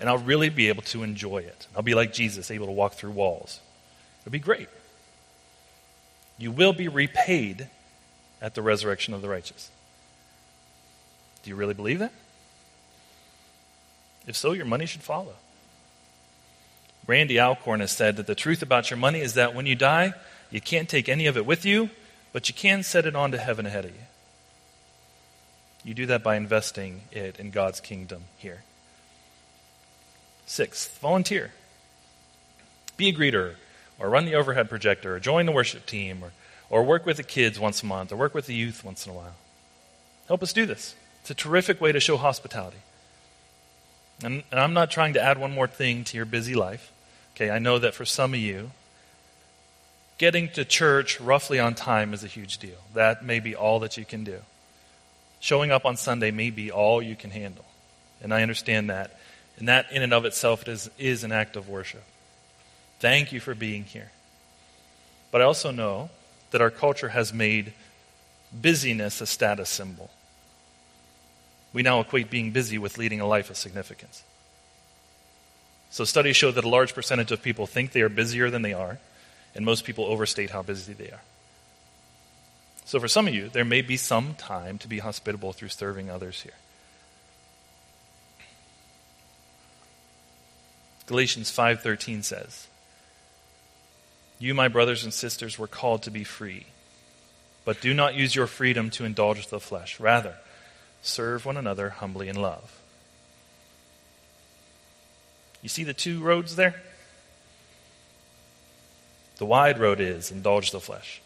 And 0.00 0.08
I'll 0.08 0.18
really 0.18 0.48
be 0.48 0.68
able 0.68 0.82
to 0.82 1.02
enjoy 1.02 1.38
it. 1.38 1.66
I'll 1.74 1.82
be 1.82 1.94
like 1.94 2.12
Jesus, 2.12 2.50
able 2.50 2.66
to 2.66 2.72
walk 2.72 2.94
through 2.94 3.10
walls. 3.10 3.60
It'll 4.22 4.32
be 4.32 4.38
great. 4.38 4.68
You 6.38 6.52
will 6.52 6.72
be 6.72 6.88
repaid 6.88 7.68
at 8.40 8.54
the 8.54 8.62
resurrection 8.62 9.12
of 9.12 9.22
the 9.22 9.28
righteous. 9.28 9.70
Do 11.42 11.50
you 11.50 11.56
really 11.56 11.74
believe 11.74 11.98
that? 11.98 12.12
If 14.26 14.36
so, 14.36 14.52
your 14.52 14.66
money 14.66 14.86
should 14.86 15.02
follow. 15.02 15.34
Randy 17.06 17.40
Alcorn 17.40 17.80
has 17.80 17.90
said 17.90 18.16
that 18.16 18.26
the 18.26 18.34
truth 18.34 18.62
about 18.62 18.90
your 18.90 18.98
money 18.98 19.20
is 19.20 19.34
that 19.34 19.54
when 19.54 19.66
you 19.66 19.74
die, 19.74 20.12
you 20.50 20.60
can't 20.60 20.88
take 20.88 21.08
any 21.08 21.26
of 21.26 21.36
it 21.36 21.46
with 21.46 21.64
you, 21.64 21.90
but 22.32 22.48
you 22.48 22.54
can 22.54 22.82
set 22.82 23.06
it 23.06 23.16
on 23.16 23.32
to 23.32 23.38
heaven 23.38 23.66
ahead 23.66 23.86
of 23.86 23.90
you. 23.92 24.02
You 25.84 25.94
do 25.94 26.06
that 26.06 26.22
by 26.22 26.36
investing 26.36 27.02
it 27.10 27.40
in 27.40 27.50
God's 27.50 27.80
kingdom 27.80 28.24
here. 28.36 28.62
Sixth, 30.48 30.98
volunteer. 31.00 31.52
Be 32.96 33.10
a 33.10 33.12
greeter, 33.12 33.56
or 33.98 34.08
run 34.08 34.24
the 34.24 34.34
overhead 34.34 34.70
projector, 34.70 35.14
or 35.14 35.20
join 35.20 35.44
the 35.44 35.52
worship 35.52 35.84
team, 35.84 36.24
or, 36.24 36.32
or 36.70 36.82
work 36.82 37.04
with 37.04 37.18
the 37.18 37.22
kids 37.22 37.60
once 37.60 37.82
a 37.82 37.86
month, 37.86 38.10
or 38.10 38.16
work 38.16 38.34
with 38.34 38.46
the 38.46 38.54
youth 38.54 38.82
once 38.82 39.04
in 39.04 39.12
a 39.12 39.14
while. 39.14 39.36
Help 40.26 40.42
us 40.42 40.54
do 40.54 40.64
this. 40.64 40.94
It's 41.20 41.30
a 41.30 41.34
terrific 41.34 41.82
way 41.82 41.92
to 41.92 42.00
show 42.00 42.16
hospitality. 42.16 42.78
And, 44.24 44.42
and 44.50 44.58
I'm 44.58 44.72
not 44.72 44.90
trying 44.90 45.12
to 45.12 45.22
add 45.22 45.36
one 45.36 45.52
more 45.52 45.66
thing 45.66 46.02
to 46.04 46.16
your 46.16 46.24
busy 46.24 46.54
life. 46.54 46.92
Okay, 47.36 47.50
I 47.50 47.58
know 47.58 47.78
that 47.78 47.94
for 47.94 48.06
some 48.06 48.32
of 48.32 48.40
you, 48.40 48.70
getting 50.16 50.48
to 50.52 50.64
church 50.64 51.20
roughly 51.20 51.60
on 51.60 51.74
time 51.74 52.14
is 52.14 52.24
a 52.24 52.26
huge 52.26 52.56
deal. 52.56 52.78
That 52.94 53.22
may 53.22 53.38
be 53.38 53.54
all 53.54 53.80
that 53.80 53.98
you 53.98 54.06
can 54.06 54.24
do. 54.24 54.38
Showing 55.40 55.70
up 55.70 55.84
on 55.84 55.98
Sunday 55.98 56.30
may 56.30 56.48
be 56.48 56.70
all 56.70 57.02
you 57.02 57.16
can 57.16 57.32
handle. 57.32 57.66
And 58.22 58.32
I 58.32 58.40
understand 58.40 58.88
that. 58.88 59.17
And 59.58 59.68
that, 59.68 59.90
in 59.90 60.02
and 60.02 60.14
of 60.14 60.24
itself, 60.24 60.66
is, 60.68 60.90
is 60.98 61.24
an 61.24 61.32
act 61.32 61.56
of 61.56 61.68
worship. 61.68 62.04
Thank 63.00 63.32
you 63.32 63.40
for 63.40 63.54
being 63.54 63.84
here. 63.84 64.10
But 65.30 65.42
I 65.42 65.44
also 65.44 65.70
know 65.70 66.10
that 66.50 66.60
our 66.60 66.70
culture 66.70 67.08
has 67.08 67.32
made 67.32 67.72
busyness 68.52 69.20
a 69.20 69.26
status 69.26 69.68
symbol. 69.68 70.10
We 71.72 71.82
now 71.82 72.00
equate 72.00 72.30
being 72.30 72.52
busy 72.52 72.78
with 72.78 72.98
leading 72.98 73.20
a 73.20 73.26
life 73.26 73.50
of 73.50 73.56
significance. 73.56 74.22
So, 75.90 76.04
studies 76.04 76.36
show 76.36 76.50
that 76.50 76.64
a 76.64 76.68
large 76.68 76.94
percentage 76.94 77.32
of 77.32 77.42
people 77.42 77.66
think 77.66 77.92
they 77.92 78.02
are 78.02 78.08
busier 78.08 78.50
than 78.50 78.62
they 78.62 78.74
are, 78.74 78.98
and 79.54 79.64
most 79.64 79.84
people 79.84 80.04
overstate 80.04 80.50
how 80.50 80.62
busy 80.62 80.92
they 80.92 81.10
are. 81.10 81.22
So, 82.84 83.00
for 83.00 83.08
some 83.08 83.26
of 83.26 83.34
you, 83.34 83.48
there 83.48 83.64
may 83.64 83.82
be 83.82 83.96
some 83.96 84.34
time 84.34 84.78
to 84.78 84.88
be 84.88 84.98
hospitable 84.98 85.52
through 85.52 85.68
serving 85.68 86.10
others 86.10 86.42
here. 86.42 86.54
Galatians 91.08 91.50
5:13 91.50 92.22
says, 92.22 92.66
"You, 94.38 94.52
my 94.52 94.68
brothers 94.68 95.04
and 95.04 95.12
sisters, 95.12 95.58
were 95.58 95.66
called 95.66 96.02
to 96.02 96.10
be 96.10 96.22
free, 96.22 96.66
but 97.64 97.80
do 97.80 97.94
not 97.94 98.14
use 98.14 98.34
your 98.34 98.46
freedom 98.46 98.90
to 98.90 99.06
indulge 99.06 99.48
the 99.48 99.58
flesh. 99.58 99.98
Rather, 99.98 100.36
serve 101.00 101.46
one 101.46 101.56
another 101.56 101.88
humbly 101.88 102.28
in 102.28 102.36
love." 102.36 102.78
You 105.62 105.70
see 105.70 105.82
the 105.82 105.94
two 105.94 106.20
roads 106.20 106.56
there? 106.56 106.82
The 109.38 109.46
wide 109.46 109.78
road 109.78 110.00
is 110.00 110.30
indulge 110.30 110.72
the 110.72 110.80
flesh, 110.80 111.22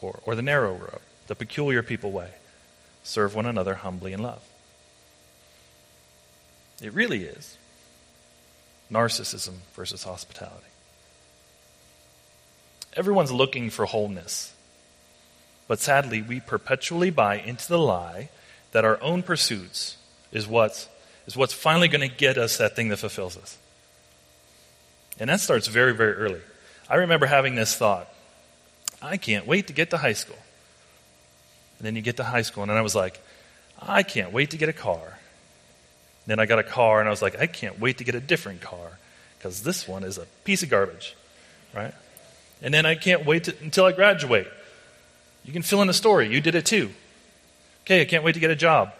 or, 0.00 0.20
or 0.22 0.36
the 0.36 0.42
narrow 0.42 0.74
road, 0.74 1.00
the 1.26 1.34
peculiar 1.34 1.82
people 1.82 2.12
way, 2.12 2.30
serve 3.02 3.34
one 3.34 3.46
another 3.46 3.74
humbly 3.74 4.12
in 4.12 4.22
love. 4.22 4.44
It 6.80 6.92
really 6.92 7.24
is 7.24 7.56
narcissism 8.92 9.54
versus 9.74 10.04
hospitality. 10.04 10.66
Everyone's 12.94 13.32
looking 13.32 13.70
for 13.70 13.86
wholeness. 13.86 14.52
But 15.68 15.78
sadly, 15.78 16.22
we 16.22 16.40
perpetually 16.40 17.10
buy 17.10 17.36
into 17.38 17.68
the 17.68 17.78
lie 17.78 18.30
that 18.72 18.84
our 18.84 19.00
own 19.00 19.22
pursuits 19.22 19.96
is 20.32 20.46
what's 20.46 20.88
is 21.26 21.36
what's 21.36 21.52
finally 21.52 21.86
going 21.86 22.08
to 22.08 22.14
get 22.14 22.36
us 22.36 22.56
that 22.56 22.74
thing 22.74 22.88
that 22.88 22.96
fulfills 22.96 23.36
us. 23.36 23.56
And 25.20 25.30
that 25.30 25.38
starts 25.38 25.68
very, 25.68 25.94
very 25.94 26.14
early. 26.14 26.40
I 26.88 26.96
remember 26.96 27.26
having 27.26 27.54
this 27.54 27.76
thought 27.76 28.08
I 29.00 29.16
can't 29.16 29.46
wait 29.46 29.68
to 29.68 29.72
get 29.72 29.90
to 29.90 29.96
high 29.96 30.12
school. 30.12 30.38
And 31.78 31.86
then 31.86 31.96
you 31.96 32.02
get 32.02 32.16
to 32.16 32.24
high 32.24 32.42
school, 32.42 32.62
and 32.62 32.70
then 32.70 32.76
I 32.76 32.82
was 32.82 32.94
like, 32.94 33.20
I 33.80 34.02
can't 34.02 34.32
wait 34.32 34.50
to 34.50 34.58
get 34.58 34.68
a 34.68 34.74
car. 34.74 35.19
Then 36.30 36.38
I 36.38 36.46
got 36.46 36.60
a 36.60 36.62
car, 36.62 37.00
and 37.00 37.08
I 37.08 37.10
was 37.10 37.22
like, 37.22 37.40
I 37.40 37.48
can't 37.48 37.80
wait 37.80 37.98
to 37.98 38.04
get 38.04 38.14
a 38.14 38.20
different 38.20 38.60
car 38.60 39.00
because 39.36 39.64
this 39.64 39.88
one 39.88 40.04
is 40.04 40.16
a 40.16 40.26
piece 40.44 40.62
of 40.62 40.70
garbage, 40.70 41.16
right? 41.74 41.92
And 42.62 42.72
then 42.72 42.86
I 42.86 42.94
can't 42.94 43.26
wait 43.26 43.44
to, 43.44 43.54
until 43.60 43.84
I 43.84 43.90
graduate. 43.90 44.46
You 45.44 45.52
can 45.52 45.62
fill 45.62 45.82
in 45.82 45.88
a 45.88 45.92
story. 45.92 46.32
You 46.32 46.40
did 46.40 46.54
it 46.54 46.66
too. 46.66 46.90
Okay, 47.82 48.02
I 48.02 48.04
can't 48.04 48.22
wait 48.22 48.34
to 48.34 48.40
get 48.40 48.52
a 48.52 48.54
job. 48.54 48.92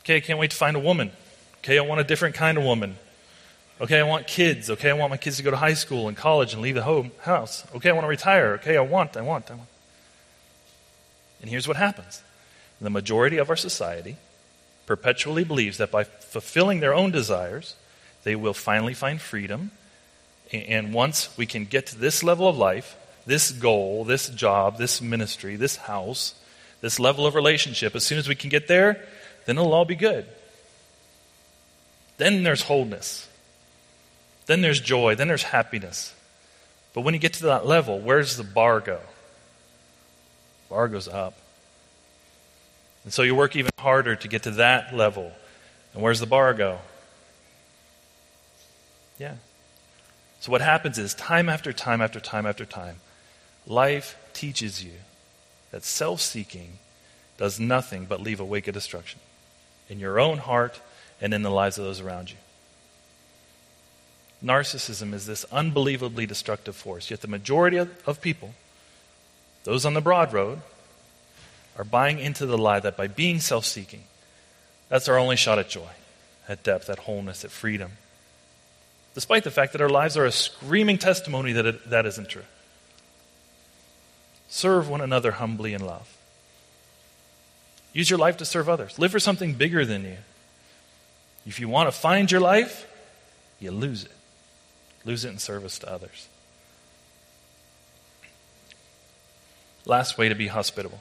Okay, 0.00 0.16
I 0.16 0.20
can't 0.20 0.40
wait 0.40 0.50
to 0.50 0.56
find 0.56 0.76
a 0.76 0.80
woman. 0.80 1.12
Okay, 1.58 1.78
I 1.78 1.82
want 1.82 2.00
a 2.00 2.04
different 2.04 2.34
kind 2.34 2.58
of 2.58 2.64
woman. 2.64 2.96
Okay, 3.80 4.00
I 4.00 4.02
want 4.02 4.26
kids. 4.26 4.68
Okay, 4.68 4.90
I 4.90 4.94
want 4.94 5.10
my 5.10 5.16
kids 5.16 5.36
to 5.36 5.44
go 5.44 5.52
to 5.52 5.56
high 5.56 5.74
school 5.74 6.08
and 6.08 6.16
college 6.16 6.54
and 6.54 6.60
leave 6.60 6.74
the 6.74 6.82
home 6.82 7.12
house. 7.20 7.64
Okay, 7.72 7.90
I 7.90 7.92
want 7.92 8.02
to 8.02 8.08
retire. 8.08 8.54
Okay, 8.54 8.76
I 8.76 8.80
want, 8.80 9.16
I 9.16 9.22
want, 9.22 9.48
I 9.48 9.54
want. 9.54 9.68
And 11.40 11.48
here's 11.48 11.68
what 11.68 11.76
happens. 11.76 12.20
The 12.80 12.90
majority 12.90 13.36
of 13.36 13.48
our 13.48 13.54
society, 13.54 14.16
perpetually 14.86 15.44
believes 15.44 15.78
that 15.78 15.90
by 15.90 16.04
fulfilling 16.04 16.80
their 16.80 16.94
own 16.94 17.10
desires, 17.10 17.74
they 18.22 18.36
will 18.36 18.54
finally 18.54 18.94
find 18.94 19.20
freedom. 19.20 19.72
And 20.52 20.94
once 20.94 21.36
we 21.36 21.44
can 21.44 21.64
get 21.64 21.86
to 21.88 21.98
this 21.98 22.22
level 22.22 22.48
of 22.48 22.56
life, 22.56 22.96
this 23.26 23.50
goal, 23.50 24.04
this 24.04 24.28
job, 24.28 24.78
this 24.78 25.02
ministry, 25.02 25.56
this 25.56 25.76
house, 25.76 26.34
this 26.80 27.00
level 27.00 27.26
of 27.26 27.34
relationship, 27.34 27.96
as 27.96 28.06
soon 28.06 28.18
as 28.18 28.28
we 28.28 28.34
can 28.34 28.48
get 28.48 28.68
there, 28.68 29.04
then 29.44 29.58
it'll 29.58 29.74
all 29.74 29.84
be 29.84 29.96
good. 29.96 30.26
Then 32.16 32.44
there's 32.44 32.62
wholeness. 32.62 33.28
Then 34.46 34.60
there's 34.60 34.80
joy. 34.80 35.16
Then 35.16 35.28
there's 35.28 35.42
happiness. 35.42 36.14
But 36.94 37.02
when 37.02 37.14
you 37.14 37.20
get 37.20 37.34
to 37.34 37.46
that 37.46 37.66
level, 37.66 37.98
where's 37.98 38.36
the 38.36 38.44
bar 38.44 38.80
go? 38.80 39.00
Bar 40.70 40.88
goes 40.88 41.08
up. 41.08 41.36
And 43.06 43.12
so 43.14 43.22
you 43.22 43.36
work 43.36 43.54
even 43.54 43.70
harder 43.78 44.16
to 44.16 44.28
get 44.28 44.42
to 44.42 44.50
that 44.50 44.92
level. 44.92 45.30
And 45.94 46.02
where's 46.02 46.18
the 46.18 46.26
bar 46.26 46.52
go? 46.54 46.80
Yeah. 49.16 49.36
So 50.40 50.50
what 50.50 50.60
happens 50.60 50.98
is, 50.98 51.14
time 51.14 51.48
after 51.48 51.72
time 51.72 52.02
after 52.02 52.18
time 52.18 52.46
after 52.46 52.64
time, 52.64 52.96
life 53.64 54.18
teaches 54.34 54.82
you 54.82 54.90
that 55.70 55.84
self 55.84 56.20
seeking 56.20 56.78
does 57.38 57.60
nothing 57.60 58.06
but 58.06 58.20
leave 58.20 58.40
a 58.40 58.44
wake 58.44 58.66
of 58.66 58.74
destruction 58.74 59.20
in 59.88 60.00
your 60.00 60.18
own 60.18 60.38
heart 60.38 60.80
and 61.20 61.32
in 61.32 61.42
the 61.42 61.50
lives 61.50 61.78
of 61.78 61.84
those 61.84 62.00
around 62.00 62.30
you. 62.30 62.36
Narcissism 64.44 65.14
is 65.14 65.26
this 65.26 65.44
unbelievably 65.52 66.26
destructive 66.26 66.74
force, 66.74 67.08
yet 67.08 67.20
the 67.20 67.28
majority 67.28 67.76
of, 67.76 67.88
of 68.04 68.20
people, 68.20 68.54
those 69.62 69.86
on 69.86 69.94
the 69.94 70.00
broad 70.00 70.32
road, 70.32 70.60
are 71.76 71.84
buying 71.84 72.18
into 72.18 72.46
the 72.46 72.58
lie 72.58 72.80
that 72.80 72.96
by 72.96 73.06
being 73.06 73.40
self 73.40 73.64
seeking, 73.64 74.04
that's 74.88 75.08
our 75.08 75.18
only 75.18 75.36
shot 75.36 75.58
at 75.58 75.68
joy, 75.68 75.90
at 76.48 76.62
depth, 76.62 76.88
at 76.88 77.00
wholeness, 77.00 77.44
at 77.44 77.50
freedom. 77.50 77.92
Despite 79.14 79.44
the 79.44 79.50
fact 79.50 79.72
that 79.72 79.80
our 79.80 79.88
lives 79.88 80.16
are 80.16 80.24
a 80.24 80.32
screaming 80.32 80.98
testimony 80.98 81.52
that 81.52 81.66
it, 81.66 81.90
that 81.90 82.06
isn't 82.06 82.28
true. 82.28 82.44
Serve 84.48 84.88
one 84.88 85.00
another 85.00 85.32
humbly 85.32 85.72
in 85.72 85.84
love. 85.84 86.16
Use 87.92 88.10
your 88.10 88.18
life 88.18 88.36
to 88.36 88.44
serve 88.44 88.68
others. 88.68 88.98
Live 88.98 89.10
for 89.10 89.18
something 89.18 89.54
bigger 89.54 89.86
than 89.86 90.04
you. 90.04 90.18
If 91.46 91.60
you 91.60 91.68
want 91.68 91.88
to 91.88 91.98
find 91.98 92.30
your 92.30 92.42
life, 92.42 92.86
you 93.58 93.70
lose 93.70 94.04
it. 94.04 94.12
Lose 95.04 95.24
it 95.24 95.30
in 95.30 95.38
service 95.38 95.78
to 95.78 95.90
others. 95.90 96.28
Last 99.86 100.18
way 100.18 100.28
to 100.28 100.34
be 100.34 100.48
hospitable. 100.48 101.00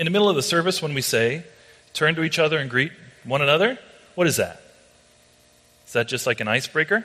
In 0.00 0.06
the 0.06 0.10
middle 0.10 0.30
of 0.30 0.34
the 0.34 0.42
service, 0.42 0.80
when 0.80 0.94
we 0.94 1.02
say, 1.02 1.44
turn 1.92 2.14
to 2.14 2.22
each 2.22 2.38
other 2.38 2.56
and 2.56 2.70
greet 2.70 2.90
one 3.22 3.42
another, 3.42 3.78
what 4.14 4.26
is 4.26 4.36
that? 4.36 4.62
Is 5.86 5.92
that 5.92 6.08
just 6.08 6.26
like 6.26 6.40
an 6.40 6.48
icebreaker? 6.48 7.04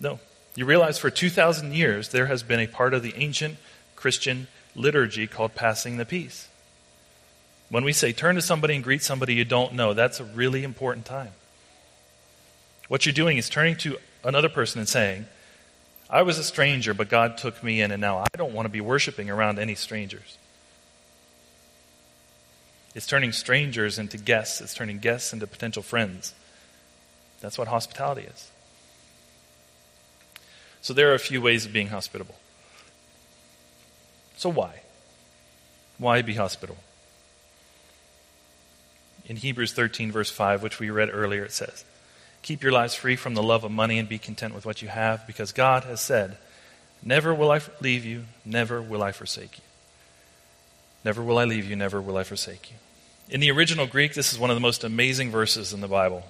No. 0.00 0.18
You 0.54 0.64
realize 0.64 0.96
for 0.96 1.10
2,000 1.10 1.74
years 1.74 2.08
there 2.08 2.24
has 2.24 2.42
been 2.42 2.58
a 2.58 2.66
part 2.66 2.94
of 2.94 3.02
the 3.02 3.12
ancient 3.16 3.58
Christian 3.96 4.46
liturgy 4.74 5.26
called 5.26 5.54
passing 5.54 5.98
the 5.98 6.06
peace. 6.06 6.48
When 7.68 7.84
we 7.84 7.92
say 7.92 8.14
turn 8.14 8.36
to 8.36 8.40
somebody 8.40 8.74
and 8.74 8.82
greet 8.82 9.02
somebody 9.02 9.34
you 9.34 9.44
don't 9.44 9.74
know, 9.74 9.92
that's 9.92 10.20
a 10.20 10.24
really 10.24 10.64
important 10.64 11.04
time. 11.04 11.32
What 12.88 13.04
you're 13.04 13.12
doing 13.12 13.36
is 13.36 13.50
turning 13.50 13.76
to 13.76 13.98
another 14.24 14.48
person 14.48 14.78
and 14.78 14.88
saying, 14.88 15.26
I 16.08 16.22
was 16.22 16.38
a 16.38 16.44
stranger, 16.44 16.94
but 16.94 17.10
God 17.10 17.36
took 17.36 17.62
me 17.62 17.82
in, 17.82 17.90
and 17.90 18.00
now 18.00 18.20
I 18.20 18.26
don't 18.38 18.54
want 18.54 18.64
to 18.64 18.70
be 18.70 18.80
worshiping 18.80 19.28
around 19.28 19.58
any 19.58 19.74
strangers. 19.74 20.38
It's 22.94 23.06
turning 23.06 23.32
strangers 23.32 23.98
into 23.98 24.18
guests, 24.18 24.60
it's 24.60 24.74
turning 24.74 24.98
guests 24.98 25.32
into 25.32 25.46
potential 25.46 25.82
friends. 25.82 26.34
That's 27.40 27.56
what 27.56 27.68
hospitality 27.68 28.22
is. 28.22 28.50
So 30.82 30.92
there 30.92 31.10
are 31.10 31.14
a 31.14 31.18
few 31.18 31.40
ways 31.40 31.66
of 31.66 31.72
being 31.72 31.88
hospitable. 31.88 32.34
So 34.36 34.48
why? 34.48 34.80
Why 35.98 36.22
be 36.22 36.34
hospitable? 36.34 36.82
In 39.26 39.36
Hebrews 39.36 39.72
13, 39.72 40.10
verse 40.10 40.30
5, 40.30 40.62
which 40.62 40.80
we 40.80 40.90
read 40.90 41.10
earlier, 41.12 41.44
it 41.44 41.52
says, 41.52 41.84
Keep 42.42 42.62
your 42.62 42.72
lives 42.72 42.94
free 42.94 43.16
from 43.16 43.34
the 43.34 43.42
love 43.42 43.64
of 43.64 43.70
money 43.70 43.98
and 43.98 44.08
be 44.08 44.18
content 44.18 44.54
with 44.54 44.64
what 44.64 44.80
you 44.80 44.88
have, 44.88 45.26
because 45.26 45.52
God 45.52 45.84
has 45.84 46.00
said, 46.00 46.38
Never 47.02 47.34
will 47.34 47.52
I 47.52 47.60
leave 47.80 48.04
you, 48.04 48.24
never 48.44 48.80
will 48.80 49.02
I 49.02 49.12
forsake 49.12 49.58
you. 49.58 49.64
Never 51.04 51.22
will 51.22 51.38
I 51.38 51.44
leave 51.44 51.68
you, 51.68 51.76
never 51.76 52.00
will 52.00 52.16
I 52.16 52.24
forsake 52.24 52.70
you. 52.70 52.76
In 53.30 53.40
the 53.40 53.50
original 53.50 53.86
Greek, 53.86 54.14
this 54.14 54.32
is 54.32 54.38
one 54.38 54.50
of 54.50 54.56
the 54.56 54.60
most 54.60 54.84
amazing 54.84 55.30
verses 55.30 55.72
in 55.72 55.80
the 55.80 55.88
Bible. 55.88 56.24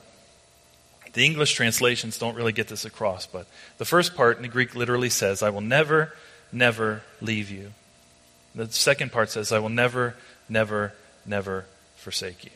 The 1.12 1.24
English 1.24 1.54
translations 1.54 2.18
don't 2.18 2.37
really 2.37 2.52
get 2.52 2.68
this 2.68 2.85
across, 2.85 3.26
but 3.26 3.46
the 3.78 3.85
first 3.85 4.14
part 4.14 4.37
in 4.37 4.42
the 4.42 4.48
Greek 4.48 4.76
literally 4.76 5.11
says, 5.11 5.42
I 5.42 5.50
will 5.50 5.61
never, 5.61 6.12
never 6.52 7.02
leave 7.20 7.50
you. 7.50 7.72
The 8.54 8.70
second 8.70 9.11
part 9.11 9.30
says, 9.30 9.50
I 9.50 9.59
will 9.59 9.70
never, 9.70 10.14
never, 10.48 10.92
never 11.26 11.66
forsake 11.96 12.44
you. 12.44 12.50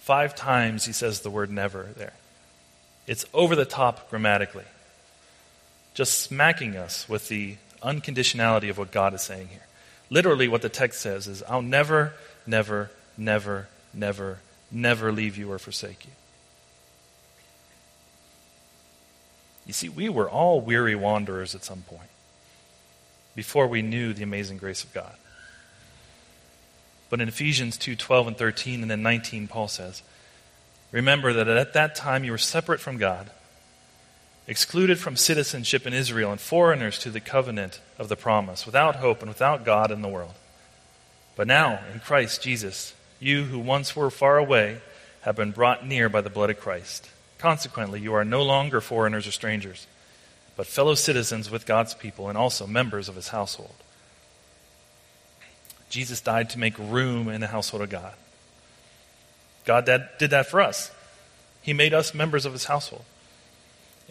Five 0.00 0.34
times 0.34 0.84
he 0.84 0.92
says 0.92 1.20
the 1.20 1.30
word 1.30 1.50
never 1.50 1.88
there. 1.96 2.12
It's 3.06 3.24
over 3.32 3.54
the 3.54 3.64
top 3.64 4.10
grammatically, 4.10 4.64
just 5.94 6.20
smacking 6.20 6.76
us 6.76 7.08
with 7.08 7.28
the 7.28 7.56
unconditionality 7.82 8.70
of 8.70 8.78
what 8.78 8.90
God 8.90 9.14
is 9.14 9.22
saying 9.22 9.48
here. 9.48 9.66
Literally, 10.10 10.48
what 10.48 10.62
the 10.62 10.68
text 10.68 11.00
says 11.00 11.26
is, 11.26 11.42
I'll 11.44 11.62
never, 11.62 12.14
never, 12.46 12.90
never, 13.16 13.68
never, 13.92 14.38
never 14.70 15.12
leave 15.12 15.36
you 15.36 15.50
or 15.50 15.58
forsake 15.58 16.04
you. 16.04 16.12
You 19.66 19.72
see, 19.72 19.88
we 19.88 20.08
were 20.08 20.28
all 20.28 20.60
weary 20.60 20.94
wanderers 20.94 21.54
at 21.54 21.64
some 21.64 21.82
point 21.82 22.10
before 23.34 23.66
we 23.66 23.82
knew 23.82 24.12
the 24.12 24.22
amazing 24.22 24.58
grace 24.58 24.84
of 24.84 24.92
God. 24.92 25.14
But 27.10 27.20
in 27.20 27.28
Ephesians 27.28 27.76
2 27.76 27.96
12 27.96 28.28
and 28.28 28.36
13 28.36 28.82
and 28.82 28.90
then 28.90 29.02
19, 29.02 29.48
Paul 29.48 29.68
says, 29.68 30.02
Remember 30.92 31.32
that 31.32 31.48
at 31.48 31.72
that 31.72 31.94
time 31.94 32.24
you 32.24 32.32
were 32.32 32.38
separate 32.38 32.80
from 32.80 32.98
God, 32.98 33.30
excluded 34.46 34.98
from 34.98 35.16
citizenship 35.16 35.86
in 35.86 35.92
Israel, 35.92 36.30
and 36.30 36.40
foreigners 36.40 36.98
to 37.00 37.10
the 37.10 37.20
covenant 37.20 37.80
of 37.98 38.08
the 38.08 38.16
promise, 38.16 38.66
without 38.66 38.96
hope 38.96 39.20
and 39.20 39.28
without 39.28 39.64
God 39.64 39.90
in 39.90 40.02
the 40.02 40.08
world. 40.08 40.34
But 41.36 41.46
now, 41.46 41.80
in 41.92 42.00
Christ 42.00 42.42
Jesus, 42.42 42.94
you 43.20 43.44
who 43.44 43.58
once 43.58 43.96
were 43.96 44.10
far 44.10 44.38
away 44.38 44.80
have 45.22 45.36
been 45.36 45.50
brought 45.50 45.86
near 45.86 46.08
by 46.08 46.20
the 46.20 46.30
blood 46.30 46.50
of 46.50 46.60
Christ. 46.60 47.08
Consequently, 47.38 48.00
you 48.00 48.14
are 48.14 48.24
no 48.24 48.42
longer 48.42 48.80
foreigners 48.80 49.26
or 49.26 49.32
strangers, 49.32 49.86
but 50.56 50.66
fellow 50.66 50.94
citizens 50.94 51.50
with 51.50 51.66
God's 51.66 51.94
people 51.94 52.28
and 52.28 52.38
also 52.38 52.66
members 52.66 53.08
of 53.08 53.16
his 53.16 53.28
household 53.28 53.74
Jesus 55.94 56.20
died 56.20 56.50
to 56.50 56.58
make 56.58 56.76
room 56.76 57.28
in 57.28 57.40
the 57.40 57.46
household 57.46 57.80
of 57.80 57.88
God. 57.88 58.14
God 59.64 59.84
did 59.84 60.30
that 60.30 60.46
for 60.46 60.60
us. 60.60 60.90
He 61.62 61.72
made 61.72 61.94
us 61.94 62.12
members 62.12 62.44
of 62.44 62.52
his 62.52 62.64
household. 62.64 63.04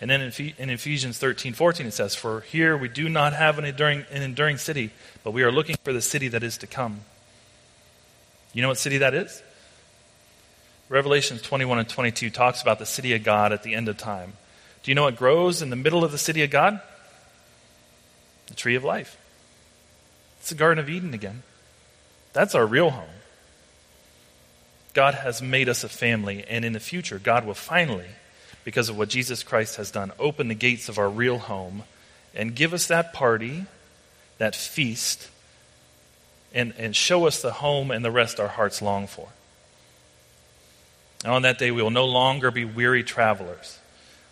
And 0.03 0.09
then 0.09 0.19
in 0.57 0.69
Ephesians 0.69 1.17
13, 1.17 1.53
14, 1.53 1.85
it 1.85 1.93
says, 1.93 2.13
For 2.13 2.41
here 2.41 2.75
we 2.75 2.89
do 2.89 3.07
not 3.07 3.31
have 3.31 3.57
an 3.57 3.63
enduring, 3.63 4.03
an 4.11 4.21
enduring 4.21 4.57
city, 4.57 4.91
but 5.23 5.31
we 5.31 5.43
are 5.43 5.51
looking 5.51 5.77
for 5.81 5.93
the 5.93 6.01
city 6.01 6.27
that 6.27 6.43
is 6.43 6.57
to 6.57 6.67
come. 6.67 6.99
You 8.51 8.63
know 8.63 8.67
what 8.67 8.77
city 8.77 8.97
that 8.97 9.13
is? 9.13 9.41
Revelations 10.89 11.41
21 11.41 11.79
and 11.79 11.87
22 11.87 12.31
talks 12.31 12.61
about 12.61 12.79
the 12.79 12.85
city 12.85 13.13
of 13.13 13.23
God 13.23 13.53
at 13.53 13.63
the 13.63 13.75
end 13.75 13.87
of 13.87 13.95
time. 13.95 14.33
Do 14.83 14.91
you 14.91 14.95
know 14.95 15.03
what 15.03 15.15
grows 15.15 15.61
in 15.61 15.69
the 15.69 15.77
middle 15.77 16.03
of 16.03 16.11
the 16.11 16.17
city 16.17 16.43
of 16.43 16.51
God? 16.51 16.81
The 18.47 18.55
tree 18.55 18.75
of 18.75 18.83
life. 18.83 19.17
It's 20.41 20.49
the 20.49 20.55
Garden 20.55 20.83
of 20.83 20.89
Eden 20.89 21.13
again. 21.13 21.43
That's 22.33 22.55
our 22.55 22.65
real 22.65 22.89
home. 22.89 23.07
God 24.93 25.13
has 25.13 25.41
made 25.41 25.69
us 25.69 25.85
a 25.85 25.87
family, 25.87 26.43
and 26.49 26.65
in 26.65 26.73
the 26.73 26.81
future, 26.81 27.19
God 27.19 27.45
will 27.45 27.53
finally, 27.53 28.09
because 28.63 28.89
of 28.89 28.97
what 28.97 29.09
Jesus 29.09 29.43
Christ 29.43 29.75
has 29.75 29.91
done, 29.91 30.11
open 30.19 30.47
the 30.47 30.55
gates 30.55 30.89
of 30.89 30.97
our 30.97 31.09
real 31.09 31.37
home 31.37 31.83
and 32.33 32.55
give 32.55 32.73
us 32.73 32.87
that 32.87 33.13
party, 33.13 33.65
that 34.37 34.55
feast, 34.55 35.29
and, 36.53 36.73
and 36.77 36.95
show 36.95 37.27
us 37.27 37.41
the 37.41 37.51
home 37.51 37.91
and 37.91 38.03
the 38.03 38.11
rest 38.11 38.39
our 38.39 38.47
hearts 38.47 38.81
long 38.81 39.07
for. 39.07 39.29
And 41.23 41.31
on 41.31 41.41
that 41.43 41.57
day, 41.57 41.71
we 41.71 41.81
will 41.81 41.89
no 41.89 42.05
longer 42.05 42.51
be 42.51 42.65
weary 42.65 43.03
travelers. 43.03 43.79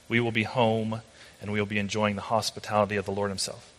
We 0.09 0.19
will 0.19 0.31
be 0.31 0.43
home, 0.43 1.01
and 1.41 1.51
we 1.51 1.59
will 1.59 1.65
be 1.65 1.79
enjoying 1.79 2.15
the 2.15 2.21
hospitality 2.21 2.97
of 2.97 3.05
the 3.05 3.11
Lord 3.11 3.31
Himself. 3.31 3.71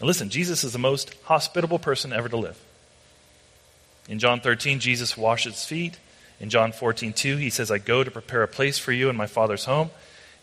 Now, 0.00 0.06
listen, 0.06 0.30
Jesus 0.30 0.64
is 0.64 0.72
the 0.72 0.78
most 0.78 1.14
hospitable 1.24 1.78
person 1.78 2.12
ever 2.12 2.28
to 2.28 2.36
live. 2.36 2.58
In 4.08 4.18
John 4.18 4.40
13, 4.40 4.80
Jesus 4.80 5.16
washes 5.16 5.64
feet. 5.64 5.98
In 6.40 6.50
John 6.50 6.72
14, 6.72 7.12
2, 7.12 7.36
he 7.36 7.50
says, 7.50 7.70
I 7.70 7.78
go 7.78 8.04
to 8.04 8.10
prepare 8.10 8.42
a 8.42 8.48
place 8.48 8.78
for 8.78 8.92
you 8.92 9.08
in 9.08 9.16
my 9.16 9.26
Father's 9.26 9.64
home. 9.64 9.90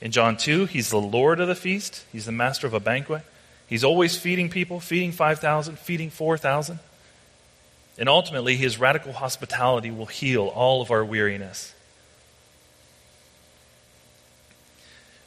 In 0.01 0.11
John 0.11 0.37
2, 0.37 0.65
he's 0.65 0.89
the 0.89 0.99
Lord 0.99 1.39
of 1.39 1.47
the 1.47 1.55
feast. 1.55 2.03
He's 2.11 2.25
the 2.25 2.31
master 2.31 2.67
of 2.67 2.73
a 2.73 2.79
banquet. 2.79 3.23
He's 3.67 3.83
always 3.83 4.17
feeding 4.17 4.49
people, 4.49 4.79
feeding 4.79 5.11
5,000, 5.11 5.77
feeding 5.79 6.09
4,000. 6.09 6.79
And 7.97 8.09
ultimately, 8.09 8.55
his 8.55 8.79
radical 8.79 9.13
hospitality 9.13 9.91
will 9.91 10.07
heal 10.07 10.47
all 10.47 10.81
of 10.81 10.89
our 10.89 11.05
weariness. 11.05 11.73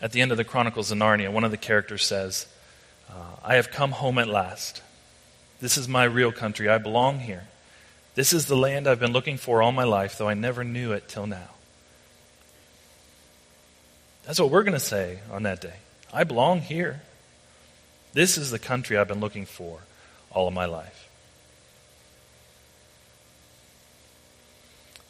At 0.03 0.13
the 0.13 0.21
end 0.21 0.31
of 0.31 0.37
the 0.37 0.45
Chronicles 0.45 0.91
of 0.91 0.99
Narnia, 0.99 1.33
one 1.33 1.45
of 1.45 1.51
the 1.51 1.57
characters 1.57 2.05
says, 2.05 2.47
uh, 3.09 3.37
I 3.43 3.55
have 3.55 3.71
come 3.71 3.93
home 3.93 4.19
at 4.19 4.29
last. 4.29 4.83
This 5.61 5.79
is 5.79 5.89
my 5.89 6.05
real 6.05 6.33
country. 6.33 6.69
I 6.69 6.79
belong 6.79 7.21
here. 7.21 7.45
This 8.17 8.33
is 8.33 8.47
the 8.47 8.57
land 8.57 8.89
I've 8.89 8.99
been 8.99 9.13
looking 9.13 9.37
for 9.37 9.63
all 9.63 9.73
my 9.73 9.85
life, 9.85 10.17
though 10.17 10.29
I 10.29 10.35
never 10.35 10.65
knew 10.65 10.93
it 10.93 11.07
till 11.07 11.27
now. 11.27 11.51
That's 14.25 14.41
what 14.41 14.51
we're 14.51 14.65
going 14.65 14.73
to 14.73 14.81
say 14.81 15.21
on 15.31 15.45
that 15.45 15.61
day. 15.61 15.75
I 16.13 16.25
belong 16.25 16.63
here. 16.63 17.03
This 18.15 18.39
is 18.39 18.51
the 18.51 18.59
country 18.59 18.97
I've 18.97 19.07
been 19.07 19.21
looking 19.21 19.45
for 19.45 19.81
all 20.33 20.49
of 20.49 20.55
my 20.55 20.65
life. 20.65 21.09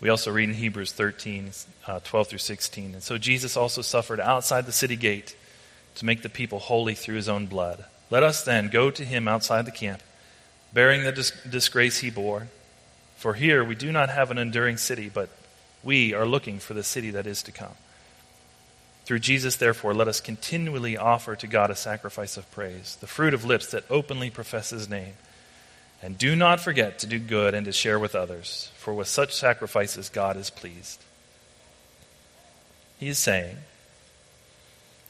We 0.01 0.09
also 0.09 0.33
read 0.33 0.49
in 0.49 0.57
Hebrews 0.57 0.93
13, 0.93 1.53
uh, 1.87 2.01
12 2.03 2.29
through 2.29 2.39
16. 2.39 2.95
And 2.95 3.03
so 3.05 3.19
Jesus 3.19 3.57
also 3.57 3.83
suffered 3.83 4.19
outside 4.19 4.67
the 4.67 4.73
city 4.73 4.97
gate 4.97 5.37
to 5.95 6.05
make 6.05 6.23
the 6.23 6.29
people 6.29 6.59
holy 6.59 6.95
through 6.95 7.15
his 7.15 7.29
own 7.29 7.47
blood. 7.47 7.85
Let 8.11 8.25
us 8.25 8.45
then 8.45 8.69
go 8.69 8.91
to 8.91 9.05
him 9.05 9.29
outside 9.29 9.65
the 9.65 9.71
camp, 9.71 10.03
bearing 10.73 11.05
the 11.05 11.13
dis- 11.13 11.33
disgrace 11.49 11.99
he 11.99 12.11
bore. 12.11 12.49
For 13.27 13.35
here 13.35 13.65
we 13.65 13.75
do 13.75 13.91
not 13.91 14.09
have 14.09 14.31
an 14.31 14.39
enduring 14.39 14.77
city, 14.77 15.11
but 15.13 15.29
we 15.83 16.15
are 16.15 16.25
looking 16.25 16.61
for 16.61 16.75
the 16.75 16.85
city 16.85 17.11
that 17.11 17.27
is 17.27 17.43
to 17.43 17.51
come. 17.51 17.75
Through 19.05 19.19
Jesus, 19.19 19.57
therefore, 19.57 19.95
let 19.95 20.07
us 20.07 20.21
continually 20.21 20.97
offer 20.97 21.35
to 21.35 21.49
God 21.49 21.73
a 21.73 21.75
sacrifice 21.75 22.37
of 22.37 22.49
praise, 22.53 22.97
the 23.01 23.09
fruit 23.09 23.35
of 23.35 23.45
lips 23.45 23.67
that 23.73 23.83
openly 23.91 24.31
profess 24.31 24.71
his 24.71 24.89
name. 24.89 25.15
And 26.01 26.17
do 26.17 26.37
not 26.37 26.61
forget 26.61 27.01
to 27.01 27.09
do 27.09 27.19
good 27.19 27.53
and 27.53 27.65
to 27.65 27.73
share 27.73 27.99
with 27.99 28.15
others, 28.15 28.71
for 28.77 28.95
with 28.95 29.09
such 29.09 29.35
sacrifices 29.35 30.09
God 30.09 30.37
is 30.37 30.49
pleased. 30.49 31.03
He 32.97 33.09
is 33.09 33.19
saying, 33.19 33.57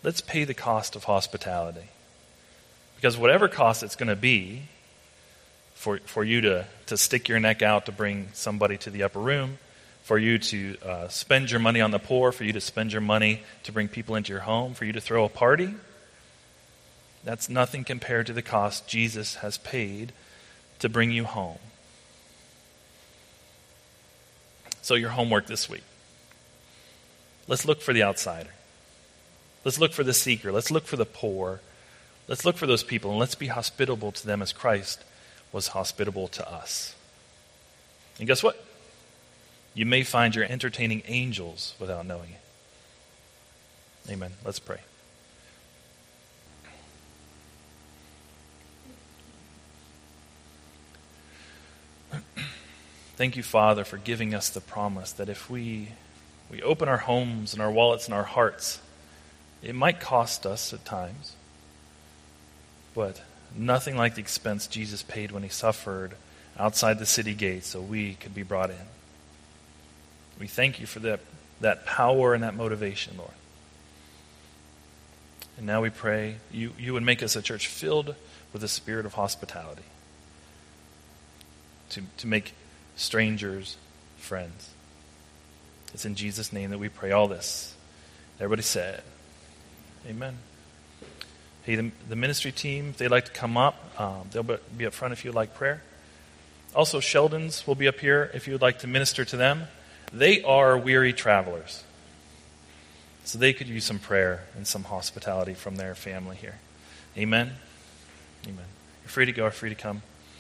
let's 0.03 0.23
pay 0.23 0.45
the 0.45 0.55
cost 0.55 0.97
of 0.97 1.05
hospitality. 1.05 1.91
Because 2.97 3.19
whatever 3.19 3.47
cost 3.47 3.83
it's 3.83 3.95
going 3.95 4.09
to 4.09 4.17
be 4.17 4.69
for, 5.77 5.99
for 5.99 6.25
you 6.25 6.41
to, 6.41 6.67
to 6.87 6.97
stick 6.97 7.29
your 7.29 7.39
neck 7.39 7.63
out 7.63 7.87
to 7.87 7.93
bring 7.93 8.31
somebody 8.33 8.79
to 8.79 8.91
the 8.91 9.05
upper 9.05 9.21
room, 9.21 9.59
for 10.03 10.19
you 10.19 10.39
to 10.39 10.77
uh, 10.85 11.09
spend 11.09 11.51
your 11.51 11.61
money 11.61 11.81
on 11.81 11.91
the 11.91 11.99
poor, 11.99 12.33
for 12.33 12.45
you 12.45 12.53
to 12.55 12.61
spend 12.61 12.93
your 12.93 13.03
money 13.03 13.43
to 13.63 13.73
bring 13.73 13.87
people 13.87 14.17
into 14.17 14.33
your 14.33 14.41
home, 14.41 14.75
for 14.75 14.87
you 14.87 14.93
to 14.93 15.01
throw 15.01 15.25
a 15.25 15.29
party, 15.29 15.75
that's 17.25 17.49
nothing 17.49 17.85
compared 17.85 18.27
to 18.27 18.33
the 18.33 18.43
cost 18.43 18.89
Jesus 18.89 19.37
has 19.37 19.59
paid 19.59 20.13
to 20.79 20.89
bring 20.89 21.11
you 21.11 21.25
home. 21.25 21.59
So, 24.81 24.95
your 24.95 25.11
homework 25.11 25.47
this 25.47 25.69
week. 25.69 25.83
Let's 27.49 27.65
look 27.65 27.81
for 27.81 27.93
the 27.93 28.03
outsider. 28.03 28.51
Let's 29.65 29.79
look 29.79 29.93
for 29.93 30.05
the 30.05 30.15
seeker. 30.15 30.53
Let's 30.53 30.71
look 30.71 30.87
for 30.87 30.97
the 30.97 31.05
poor. 31.05 31.61
Let's 32.29 32.45
look 32.45 32.57
for 32.57 32.67
those 32.67 32.85
people 32.85 33.11
and 33.11 33.21
let's 33.21 33.35
be 33.35 33.49
hospitable 33.49 34.13
to 34.13 34.27
them 34.27 34.41
as 34.41 34.53
Christ 34.53 35.05
was 35.57 35.69
hospitable 35.69 36.29
to 36.29 36.47
us. 36.53 36.95
And 38.19 38.29
guess 38.29 38.43
what? 38.43 38.63
You 39.73 39.87
may 39.87 40.03
find 40.03 40.35
you're 40.35 40.45
entertaining 40.45 41.03
angels 41.07 41.75
without 41.81 42.05
knowing 42.05 42.33
it. 42.33 44.13
Amen. 44.13 44.33
Let's 44.45 44.59
pray. 44.59 44.81
Thank 53.17 53.37
you, 53.37 53.43
Father, 53.43 53.85
for 53.85 53.97
giving 53.97 54.35
us 54.35 54.51
the 54.51 54.61
promise 54.61 55.13
that 55.13 55.31
if 55.31 55.49
we, 55.49 55.89
we 56.51 56.61
open 56.61 56.87
our 56.87 56.99
homes 56.99 57.55
and 57.55 57.63
our 57.63 57.71
wallets 57.71 58.05
and 58.05 58.15
our 58.15 58.25
hearts, 58.25 58.83
it 59.63 59.75
might 59.75 60.01
cost 60.01 60.45
us 60.45 60.75
at 60.75 60.85
times, 60.85 61.33
but 62.95 63.23
nothing 63.57 63.97
like 63.97 64.15
the 64.15 64.21
expense 64.21 64.67
Jesus 64.67 65.03
paid 65.03 65.33
when 65.33 65.43
he 65.43 65.49
suffered 65.49 66.15
outside 66.59 66.99
the 66.99 67.07
city 67.07 67.35
gates 67.35 67.67
so 67.69 67.81
we 67.81 68.15
could 68.15 68.35
be 68.35 68.43
brought 68.43 68.71
in. 68.71 68.87
We 70.39 70.47
thank 70.47 70.81
you 70.81 70.87
for 70.87 71.01
that, 71.01 71.21
that 71.61 71.87
power 71.87 72.35
and 72.35 72.43
that 72.43 72.55
motivation, 72.55 73.17
Lord. 73.17 73.31
And 75.57 75.67
now 75.67 75.81
we 75.81 75.91
pray 75.91 76.37
you, 76.51 76.73
you 76.79 76.93
would 76.93 77.03
make 77.03 77.23
us 77.23 77.37
a 77.37 77.43
church 77.43 77.67
filled 77.67 78.15
with 78.53 78.63
the 78.63 78.69
spirit 78.69 79.07
of 79.07 79.15
hospitality 79.15 79.83
to, 81.91 82.03
to 82.19 82.27
make 82.27 82.55
strangers 82.97 83.77
friends. 84.19 84.71
It's 85.95 86.05
in 86.05 86.15
Jesus' 86.15 86.53
name 86.53 86.71
that 86.71 86.79
we 86.79 86.89
pray 86.89 87.13
all 87.13 87.29
this. 87.29 87.75
Everybody 88.39 88.63
said, 88.63 89.03
Amen. 90.07 90.37
Hey, 91.67 91.75
the, 91.75 91.91
the 92.09 92.15
ministry 92.15 92.53
team, 92.53 92.91
if 92.91 92.99
they'd 92.99 93.09
like 93.09 93.25
to 93.25 93.33
come 93.33 93.57
up, 93.57 93.75
um, 94.01 94.29
they'll 94.31 94.45
be 94.45 94.87
up 94.87 94.93
front 94.93 95.13
if 95.13 95.25
you'd 95.25 95.35
like 95.35 95.53
prayer. 95.53 95.83
Also, 96.77 97.01
Sheldon's 97.01 97.67
will 97.67 97.75
be 97.75 97.89
up 97.89 97.99
here 97.99 98.31
if 98.35 98.47
you 98.47 98.53
would 98.55 98.63
like 98.63 98.79
to 98.79 98.87
minister 98.87 99.25
to 99.25 99.37
them. 99.37 99.65
They 100.13 100.45
are 100.45 100.79
weary 100.79 101.13
travelers. 101.13 101.83
So 103.25 103.37
they 103.41 103.53
could 103.53 103.67
use 103.67 103.85
some 103.85 103.99
prayer 103.99 104.45
and 104.55 104.65
some 104.65 104.85
hospitality 104.85 105.55
from 105.55 105.75
their 105.75 105.97
family 105.97 106.37
here. 106.37 106.55
Amen. 107.19 107.51
Amen. 108.45 108.65
You're 109.03 109.09
free 109.09 109.27
to 109.27 109.33
go, 109.33 109.51
free 109.51 109.71
to 109.71 109.75
come. 109.75 110.03